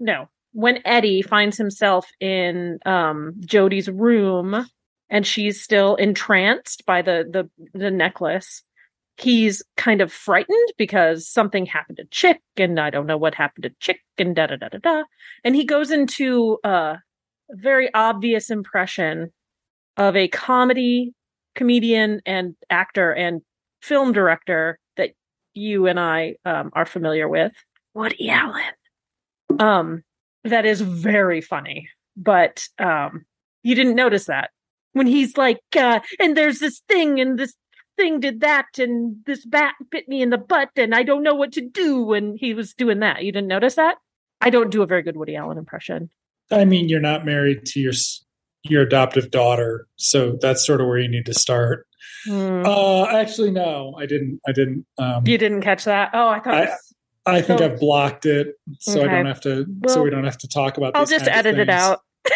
no, 0.00 0.28
when 0.52 0.80
Eddie 0.84 1.22
finds 1.22 1.56
himself 1.56 2.08
in 2.20 2.78
um, 2.84 3.34
Jody's 3.40 3.88
room 3.88 4.66
and 5.10 5.26
she's 5.26 5.62
still 5.62 5.96
entranced 5.96 6.84
by 6.86 7.02
the 7.02 7.24
the 7.30 7.78
the 7.78 7.90
necklace, 7.90 8.62
he's 9.16 9.62
kind 9.76 10.00
of 10.00 10.12
frightened 10.12 10.72
because 10.78 11.28
something 11.28 11.66
happened 11.66 11.98
to 11.98 12.06
Chick, 12.10 12.40
and 12.56 12.78
I 12.78 12.90
don't 12.90 13.06
know 13.06 13.18
what 13.18 13.34
happened 13.34 13.64
to 13.64 13.72
Chick, 13.80 14.00
and 14.18 14.36
da 14.36 14.46
da 14.46 14.56
da 14.56 14.68
da 14.68 14.78
da, 14.78 15.02
and 15.44 15.56
he 15.56 15.64
goes 15.64 15.90
into 15.90 16.58
uh, 16.64 16.96
a 17.50 17.56
very 17.56 17.92
obvious 17.94 18.50
impression 18.50 19.32
of 19.96 20.16
a 20.16 20.28
comedy 20.28 21.12
comedian 21.54 22.20
and 22.24 22.54
actor 22.70 23.12
and 23.12 23.42
film 23.82 24.12
director 24.12 24.78
that 24.96 25.10
you 25.54 25.86
and 25.86 26.00
I 26.00 26.36
um, 26.44 26.70
are 26.72 26.86
familiar 26.86 27.28
with, 27.28 27.52
Woody 27.94 28.30
Allen. 28.30 28.62
Um, 29.58 30.02
that 30.44 30.66
is 30.66 30.80
very 30.80 31.40
funny, 31.40 31.88
but 32.16 32.64
um, 32.78 33.24
you 33.62 33.74
didn't 33.74 33.94
notice 33.94 34.26
that 34.26 34.50
when 34.92 35.06
he's 35.06 35.36
like, 35.36 35.60
uh, 35.76 36.00
and 36.20 36.36
there's 36.36 36.58
this 36.58 36.80
thing, 36.88 37.20
and 37.20 37.38
this 37.38 37.54
thing 37.96 38.20
did 38.20 38.40
that, 38.40 38.66
and 38.78 39.16
this 39.26 39.44
bat 39.46 39.74
bit 39.90 40.08
me 40.08 40.22
in 40.22 40.30
the 40.30 40.38
butt, 40.38 40.70
and 40.76 40.94
I 40.94 41.02
don't 41.02 41.22
know 41.22 41.34
what 41.34 41.52
to 41.52 41.60
do. 41.60 42.02
When 42.02 42.36
he 42.36 42.54
was 42.54 42.74
doing 42.74 43.00
that, 43.00 43.24
you 43.24 43.32
didn't 43.32 43.48
notice 43.48 43.74
that. 43.76 43.96
I 44.40 44.50
don't 44.50 44.70
do 44.70 44.82
a 44.82 44.86
very 44.86 45.02
good 45.02 45.16
Woody 45.16 45.36
Allen 45.36 45.58
impression. 45.58 46.10
I 46.50 46.64
mean, 46.64 46.88
you're 46.88 47.00
not 47.00 47.24
married 47.24 47.64
to 47.66 47.80
your 47.80 47.92
your 48.64 48.82
adoptive 48.82 49.30
daughter, 49.30 49.86
so 49.96 50.36
that's 50.40 50.66
sort 50.66 50.80
of 50.80 50.86
where 50.86 50.98
you 50.98 51.08
need 51.08 51.26
to 51.26 51.34
start. 51.34 51.86
Hmm. 52.26 52.62
Uh, 52.64 53.06
actually, 53.06 53.50
no, 53.50 53.94
I 53.98 54.06
didn't. 54.06 54.40
I 54.46 54.52
didn't. 54.52 54.86
Um, 54.98 55.26
you 55.26 55.38
didn't 55.38 55.62
catch 55.62 55.84
that? 55.84 56.10
Oh, 56.12 56.28
I 56.28 56.40
thought. 56.40 56.54
I- 56.54 56.60
was- 56.66 56.91
I 57.24 57.40
think 57.42 57.60
So- 57.60 57.64
I've 57.66 57.78
blocked 57.78 58.26
it, 58.26 58.54
so 58.80 59.02
I 59.02 59.06
don't 59.08 59.26
have 59.26 59.40
to. 59.42 59.66
so 59.88 60.02
we 60.02 60.10
don't 60.10 60.24
have 60.24 60.38
to 60.38 60.48
talk 60.48 60.76
about. 60.76 60.96
I'll 60.96 61.06
just 61.06 61.28
edit 61.28 61.58
it 61.58 61.68
out. 61.68 62.00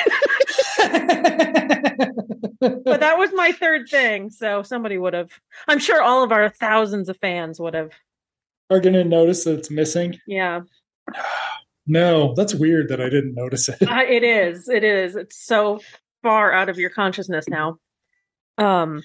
but 2.60 3.00
that 3.00 3.16
was 3.18 3.30
my 3.34 3.52
third 3.52 3.88
thing. 3.88 4.30
So 4.30 4.62
somebody 4.62 4.98
would 4.98 5.14
have. 5.14 5.30
I'm 5.68 5.78
sure 5.78 6.02
all 6.02 6.22
of 6.22 6.32
our 6.32 6.48
thousands 6.48 7.08
of 7.08 7.16
fans 7.18 7.60
would 7.60 7.74
have. 7.74 7.90
are 8.70 8.80
going 8.80 8.94
to 8.94 9.04
notice 9.04 9.44
that 9.44 9.58
it's 9.58 9.70
missing. 9.70 10.18
Yeah, 10.26 10.60
No, 11.88 12.34
that's 12.34 12.52
weird 12.54 12.88
that 12.88 13.00
I 13.00 13.08
didn't 13.08 13.34
notice 13.34 13.68
it. 13.68 13.88
I, 13.88 14.06
it 14.06 14.24
is. 14.24 14.68
It 14.68 14.82
is. 14.82 15.14
It's 15.14 15.36
so 15.46 15.80
far 16.22 16.52
out 16.52 16.68
of 16.68 16.78
your 16.78 16.90
consciousness 16.90 17.46
now. 17.48 17.78
Um. 18.58 19.02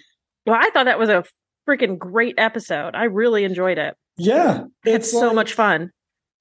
Well, 0.48 0.58
I 0.60 0.70
thought 0.72 0.86
that 0.86 0.98
was 1.00 1.10
a 1.10 1.24
freaking 1.70 2.00
great 2.00 2.36
episode. 2.40 2.96
I 2.96 3.04
really 3.04 3.44
enjoyed 3.44 3.78
it. 3.78 3.96
Yeah, 4.26 4.64
It's, 4.86 5.12
so 5.12 5.28
like 5.28 5.36
much 5.36 5.54
fun. 5.54 5.92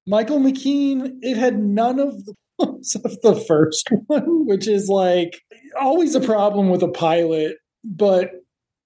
Michael 0.06 0.40
McKean. 0.40 1.18
It 1.22 1.36
had 1.36 1.58
none 1.58 1.98
of 1.98 2.24
the 2.24 2.34
problems 2.58 2.94
of 2.96 3.20
the 3.22 3.36
first 3.46 3.88
one, 4.06 4.46
which 4.46 4.66
is 4.66 4.88
like 4.88 5.40
always 5.80 6.14
a 6.14 6.20
problem 6.20 6.68
with 6.70 6.82
a 6.82 6.88
pilot, 6.88 7.56
but 7.84 8.30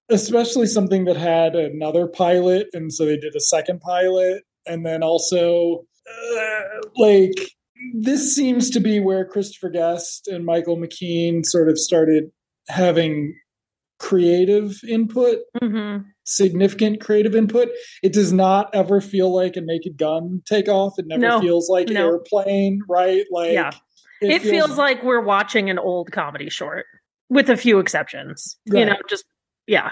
especially 0.09 0.67
something 0.67 1.05
that 1.05 1.17
had 1.17 1.55
another 1.55 2.07
pilot, 2.07 2.67
and 2.73 2.93
so 2.93 3.05
they 3.05 3.17
did 3.17 3.35
a 3.35 3.39
second 3.39 3.81
pilot, 3.81 4.43
and 4.65 4.85
then 4.85 5.03
also 5.03 5.85
uh, 6.07 6.61
like 6.95 7.33
this 7.93 8.35
seems 8.35 8.69
to 8.69 8.79
be 8.79 8.99
where 8.99 9.25
Christopher 9.25 9.69
Guest 9.69 10.27
and 10.27 10.45
Michael 10.45 10.77
McKean 10.77 11.45
sort 11.45 11.69
of 11.69 11.77
started 11.77 12.25
having 12.67 13.35
creative 13.99 14.75
input, 14.87 15.39
hmm 15.61 15.97
significant 16.27 16.99
creative 16.99 17.35
input. 17.35 17.69
It 18.01 18.11
does 18.11 18.33
not 18.33 18.73
ever 18.73 18.99
feel 18.99 19.31
like 19.33 19.55
a 19.57 19.61
naked 19.61 19.95
gun 19.95 20.41
takeoff. 20.45 20.97
It 20.97 21.05
never 21.05 21.21
No, 21.21 21.39
feels 21.39 21.69
like 21.69 21.87
no. 21.89 22.07
airplane, 22.07 22.81
right? 22.89 23.23
Like 23.31 23.51
Yeah. 23.53 23.71
It, 24.21 24.41
feels, 24.41 24.75
like 24.77 25.03
we're 25.03 25.21
watching 25.21 25.69
an 25.69 25.77
old 25.77 26.11
comedy 26.11 26.49
short, 26.49 26.87
with 27.29 27.47
a 27.49 27.55
few 27.57 27.77
exceptions. 27.77 28.57
You 28.65 28.85
know, 28.85 28.95
just 29.07 29.23
yeah, 29.67 29.91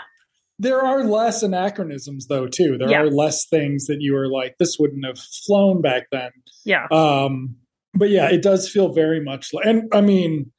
there 0.57 0.81
are 0.81 1.03
less 1.03 1.43
anachronisms 1.43 2.25
though 2.27 2.47
too. 2.47 2.77
There 2.79 2.89
Yeah. 2.89 3.01
are 3.01 3.11
less 3.11 3.45
things 3.47 3.85
that 3.85 3.97
you 3.99 4.15
are 4.17 4.27
like 4.27 4.55
this 4.57 4.77
wouldn't 4.79 5.05
have 5.05 5.19
flown 5.19 5.81
back 5.81 6.07
then. 6.11 6.31
yeah, 6.65 6.87
Um, 6.91 7.57
but 7.93 8.09
yeah, 8.09 8.27
it 8.31 8.41
does 8.41 8.67
feel 8.69 8.91
very 8.91 9.19
much 9.23 9.53
like, 9.53 9.65
and 9.65 9.83
I 9.93 10.01
mean, 10.01 10.51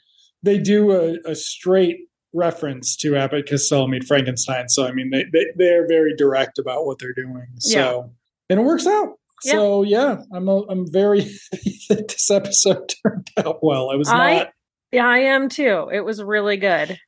they 0.44 0.58
do 0.58 0.92
a, 0.92 1.16
a 1.28 1.34
straight 1.34 1.96
reference 2.34 2.96
to 2.96 3.16
Abbott 3.16 3.48
Costello 3.48 3.86
meet 3.86 4.04
Frankenstein. 4.04 4.68
So 4.68 4.86
I 4.86 4.92
mean, 4.92 5.10
they, 5.10 5.24
they 5.32 5.46
they're 5.56 5.86
very 5.86 6.14
direct 6.14 6.58
about 6.58 6.84
what 6.84 6.98
they're 6.98 7.14
doing. 7.14 7.46
So 7.58 8.12
and 8.50 8.60
it 8.60 8.62
works 8.62 8.86
out. 8.86 9.14
So 9.40 9.82
yeah, 9.82 10.22
I'm 10.32 10.48
a, 10.48 10.62
I'm 10.68 10.90
very 10.90 11.20
happy 11.52 11.78
that 11.88 12.08
this 12.08 12.30
episode 12.30 12.92
turned 13.02 13.30
out 13.38 13.62
well. 13.62 13.90
I 13.90 13.96
was 13.96 14.08
I- 14.08 14.36
not 14.36 14.52
yeah. 14.92 15.06
I 15.06 15.18
am 15.18 15.48
too. 15.48 15.88
It 15.92 16.00
was 16.00 16.22
really 16.22 16.56
good. 16.56 16.98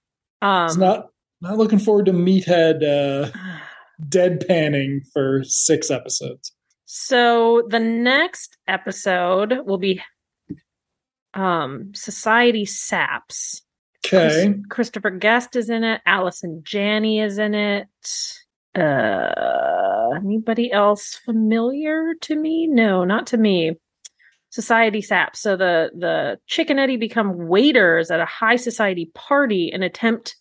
I 0.42 0.66
Um, 0.66 0.78
not 0.78 1.06
not 1.40 1.58
looking 1.58 1.78
forward 1.78 2.06
to 2.06 2.12
Meathead 2.12 2.82
uh, 2.82 3.30
deadpanning 4.08 5.00
for 5.12 5.42
six 5.44 5.90
episodes. 5.90 6.52
So 6.84 7.66
the 7.68 7.80
next 7.80 8.56
episode 8.68 9.60
will 9.64 9.78
be 9.78 10.02
um 11.34 11.92
Society 11.94 12.64
Saps. 12.64 13.62
Okay. 14.04 14.54
Christopher 14.68 15.10
Guest 15.10 15.56
is 15.56 15.70
in 15.70 15.84
it. 15.84 16.00
Allison 16.06 16.62
Janney 16.64 17.20
is 17.20 17.38
in 17.38 17.54
it. 17.54 17.88
Uh 18.74 20.10
anybody 20.16 20.70
else 20.70 21.14
familiar 21.24 22.14
to 22.22 22.36
me? 22.36 22.66
No, 22.66 23.04
not 23.04 23.26
to 23.28 23.36
me. 23.36 23.76
Society 24.50 25.02
Saps. 25.02 25.40
So 25.40 25.56
the 25.56 25.90
the 25.94 26.38
Chickanetti 26.48 26.98
become 26.98 27.48
waiters 27.48 28.10
at 28.10 28.20
a 28.20 28.26
high 28.26 28.56
society 28.56 29.10
party 29.14 29.70
and 29.72 29.82
attempt 29.82 30.36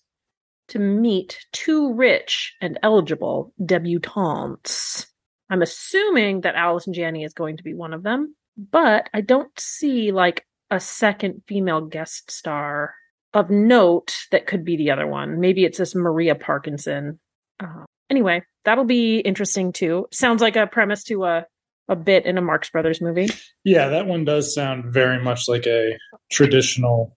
to 0.70 0.80
meet 0.80 1.46
two 1.52 1.94
rich 1.94 2.56
and 2.62 2.80
eligible 2.82 3.54
debutantes. 3.64 5.06
I'm 5.50 5.62
assuming 5.62 6.42
that 6.42 6.56
Allison 6.56 6.94
Janney 6.94 7.24
is 7.24 7.34
going 7.34 7.58
to 7.58 7.64
be 7.64 7.74
one 7.74 7.94
of 7.94 8.04
them, 8.04 8.36
but 8.58 9.10
I 9.14 9.22
don't 9.22 9.52
see 9.60 10.12
like 10.12 10.46
a 10.72 10.80
second 10.80 11.44
female 11.48 11.82
guest 11.82 12.32
star 12.32 12.96
of 13.36 13.50
note 13.50 14.16
that 14.32 14.48
could 14.48 14.64
be 14.66 14.78
the 14.78 14.90
other 14.90 15.06
one. 15.06 15.40
Maybe 15.40 15.66
it's 15.66 15.78
this 15.78 15.94
Maria 15.94 16.34
Parkinson. 16.36 17.20
Uh, 17.60 17.84
anyway, 18.10 18.42
that'll 18.64 18.86
be 18.86 19.20
interesting 19.20 19.74
too. 19.74 20.08
Sounds 20.12 20.42
like 20.42 20.56
a 20.56 20.66
premise 20.66 21.04
to 21.04 21.26
a 21.26 21.46
a 21.88 21.96
bit 21.96 22.26
in 22.26 22.38
a 22.38 22.42
Marx 22.42 22.72
Brothers 22.72 23.00
movie. 23.00 23.30
Yeah, 23.64 23.90
that 23.90 24.08
one 24.08 24.26
does 24.26 24.56
sound 24.56 24.92
very 24.92 25.22
much 25.22 25.48
like 25.48 25.68
a 25.68 25.98
traditional. 26.32 27.16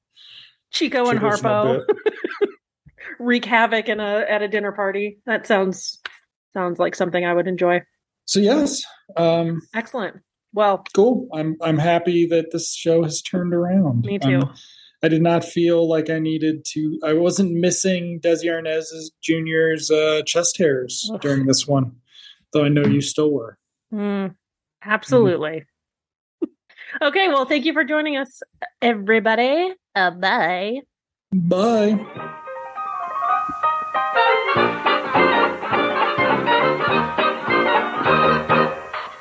Chico 0.70 1.08
and 1.08 1.18
Harpo 1.18 1.82
wreak 3.18 3.46
havoc 3.46 3.88
in 3.88 4.00
a 4.00 4.24
at 4.28 4.42
a 4.42 4.48
dinner 4.48 4.72
party. 4.72 5.20
That 5.24 5.46
sounds 5.46 6.00
sounds 6.52 6.78
like 6.78 6.94
something 6.94 7.24
I 7.24 7.32
would 7.32 7.46
enjoy. 7.46 7.80
So 8.26 8.40
yes, 8.40 8.82
um, 9.16 9.62
Excellent. 9.74 10.16
Well, 10.52 10.84
cool. 10.94 11.28
I'm 11.32 11.56
I'm 11.62 11.78
happy 11.78 12.26
that 12.26 12.50
this 12.50 12.74
show 12.74 13.04
has 13.04 13.22
turned 13.22 13.54
around. 13.54 14.04
me 14.04 14.18
too. 14.18 14.40
Um, 14.40 14.54
I 15.02 15.08
did 15.08 15.22
not 15.22 15.44
feel 15.44 15.88
like 15.88 16.10
I 16.10 16.18
needed 16.18 16.64
to. 16.72 16.98
I 17.04 17.12
wasn't 17.12 17.52
missing 17.52 18.20
Desi 18.20 18.50
Arnaz's 18.52 19.12
Junior's 19.22 19.90
uh, 19.90 20.22
chest 20.26 20.58
hairs 20.58 21.08
Ugh. 21.12 21.20
during 21.20 21.46
this 21.46 21.66
one, 21.66 21.92
though 22.52 22.64
I 22.64 22.68
know 22.68 22.84
you 22.84 23.00
still 23.00 23.30
were. 23.30 23.58
Mm, 23.92 24.34
absolutely. 24.84 25.64
okay, 27.02 27.28
well, 27.28 27.44
thank 27.44 27.64
you 27.64 27.72
for 27.72 27.84
joining 27.84 28.16
us, 28.16 28.42
everybody. 28.82 29.72
Uh, 29.94 30.10
bye. 30.10 30.80
Bye. 31.32 32.24